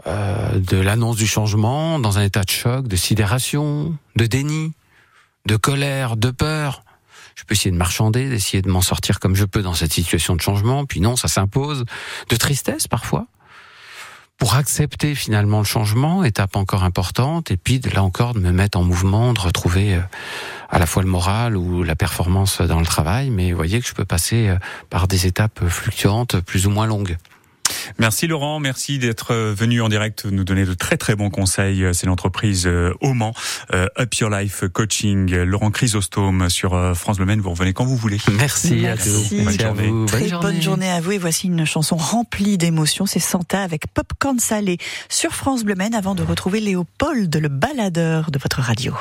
euh, 0.07 0.59
de 0.59 0.77
l'annonce 0.77 1.17
du 1.17 1.27
changement, 1.27 1.99
dans 1.99 2.19
un 2.19 2.23
état 2.23 2.43
de 2.43 2.51
choc, 2.51 2.89
de 2.89 2.97
sidération, 2.97 3.97
de 4.17 4.27
déni, 4.27 4.73
de 5.47 5.57
colère, 5.57 6.17
de 6.17 6.31
peur. 6.31 6.83
Je 7.35 7.45
peux 7.45 7.53
essayer 7.55 7.71
de 7.71 7.77
marchander, 7.77 8.31
d'essayer 8.31 8.63
de 8.63 8.71
m'en 8.71 8.81
sortir 8.81 9.21
comme 9.21 9.35
je 9.35 9.45
peux 9.45 9.63
dans 9.63 9.75
cette 9.75 9.93
situation 9.93 10.37
de 10.37 10.41
changement. 10.41 10.87
Puis 10.87 11.01
non, 11.01 11.17
ça 11.17 11.29
s'impose. 11.29 11.85
De 12.31 12.37
tristesse 12.37 12.89
parfois 12.89 13.27
pour 14.39 14.55
accepter 14.55 15.15
finalement 15.15 15.59
le 15.59 15.65
changement, 15.65 16.25
étape 16.25 16.57
encore 16.57 16.85
importante, 16.85 17.51
et 17.51 17.57
puis 17.57 17.81
de 17.81 17.91
là 17.91 18.03
encore 18.03 18.35
de 18.35 18.41
me 18.41 18.53
mettre 18.53 18.79
en 18.79 18.85
mouvement, 18.85 19.33
de 19.33 19.41
retrouver 19.41 19.95
euh, 19.95 20.01
à 20.71 20.79
la 20.79 20.87
fois 20.87 21.03
le 21.03 21.09
moral 21.09 21.57
ou 21.57 21.83
la 21.83 21.97
performance 21.97 22.61
dans 22.61 22.81
le 22.81 22.87
travail, 22.87 23.31
mais 23.31 23.53
voyez 23.53 23.81
que 23.81 23.87
je 23.87 23.95
peux 23.95 24.05
passer 24.05 24.49
euh, 24.49 24.57
par 24.91 25.09
des 25.09 25.27
étapes 25.27 25.67
fluctuantes 25.69 26.41
plus 26.41 26.67
ou 26.67 26.71
moins 26.71 26.87
longues. 26.87 27.17
Merci 27.99 28.27
Laurent, 28.27 28.61
merci 28.61 28.99
d'être 28.99 29.33
euh, 29.33 29.55
venu 29.57 29.81
en 29.81 29.89
direct 29.89 30.27
nous 30.27 30.45
donner 30.45 30.65
de 30.65 30.75
très 30.75 30.97
très 30.97 31.15
bons 31.15 31.31
conseils. 31.31 31.85
Euh, 31.85 31.93
C'est 31.93 32.07
l'entreprise 32.07 32.69
Oman, 33.01 33.33
euh, 33.73 33.87
Up 33.99 34.15
Your 34.15 34.31
Life 34.31 34.65
Coaching. 34.73 35.35
Laurent 35.35 35.71
Chrysostome 35.71 36.51
sur 36.51 36.97
France 36.97 37.17
Bleu 37.17 37.27
Maine. 37.27 37.41
Vous 37.41 37.51
revenez 37.51 37.73
quand 37.73 37.85
vous 37.85 37.97
voulez. 37.97 38.19
Merci, 38.37 38.87
à 38.87 38.95
Merci. 38.95 39.11
tous. 39.11 39.35
Bonne 39.35 39.45
Merci 39.45 39.63
à 39.63 39.67
journée. 39.67 39.89
vous. 39.89 40.07
Très 40.07 40.31
bonne 40.31 40.63
journée 40.63 40.91
à 40.91 41.01
vous 41.01 41.13
et 41.13 41.19
voici 41.19 41.47
une 41.47 41.65
chanson 41.65 41.97
remplie 41.97 42.59
d'émotions. 42.59 43.07
C'est 43.07 43.21
Santa 43.21 43.63
avec 43.63 43.87
Popcorn 43.93 44.39
Salé 44.39 44.79
sur 45.09 45.33
France 45.33 45.65
Bleu 45.65 45.75
Maine 45.75 45.95
avant 45.95 46.15
de 46.15 46.23
retrouver 46.23 46.61
Léopold, 46.61 47.35
le 47.35 47.49
baladeur 47.49 48.31
de 48.31 48.39
votre 48.39 48.61
radio. 48.61 48.95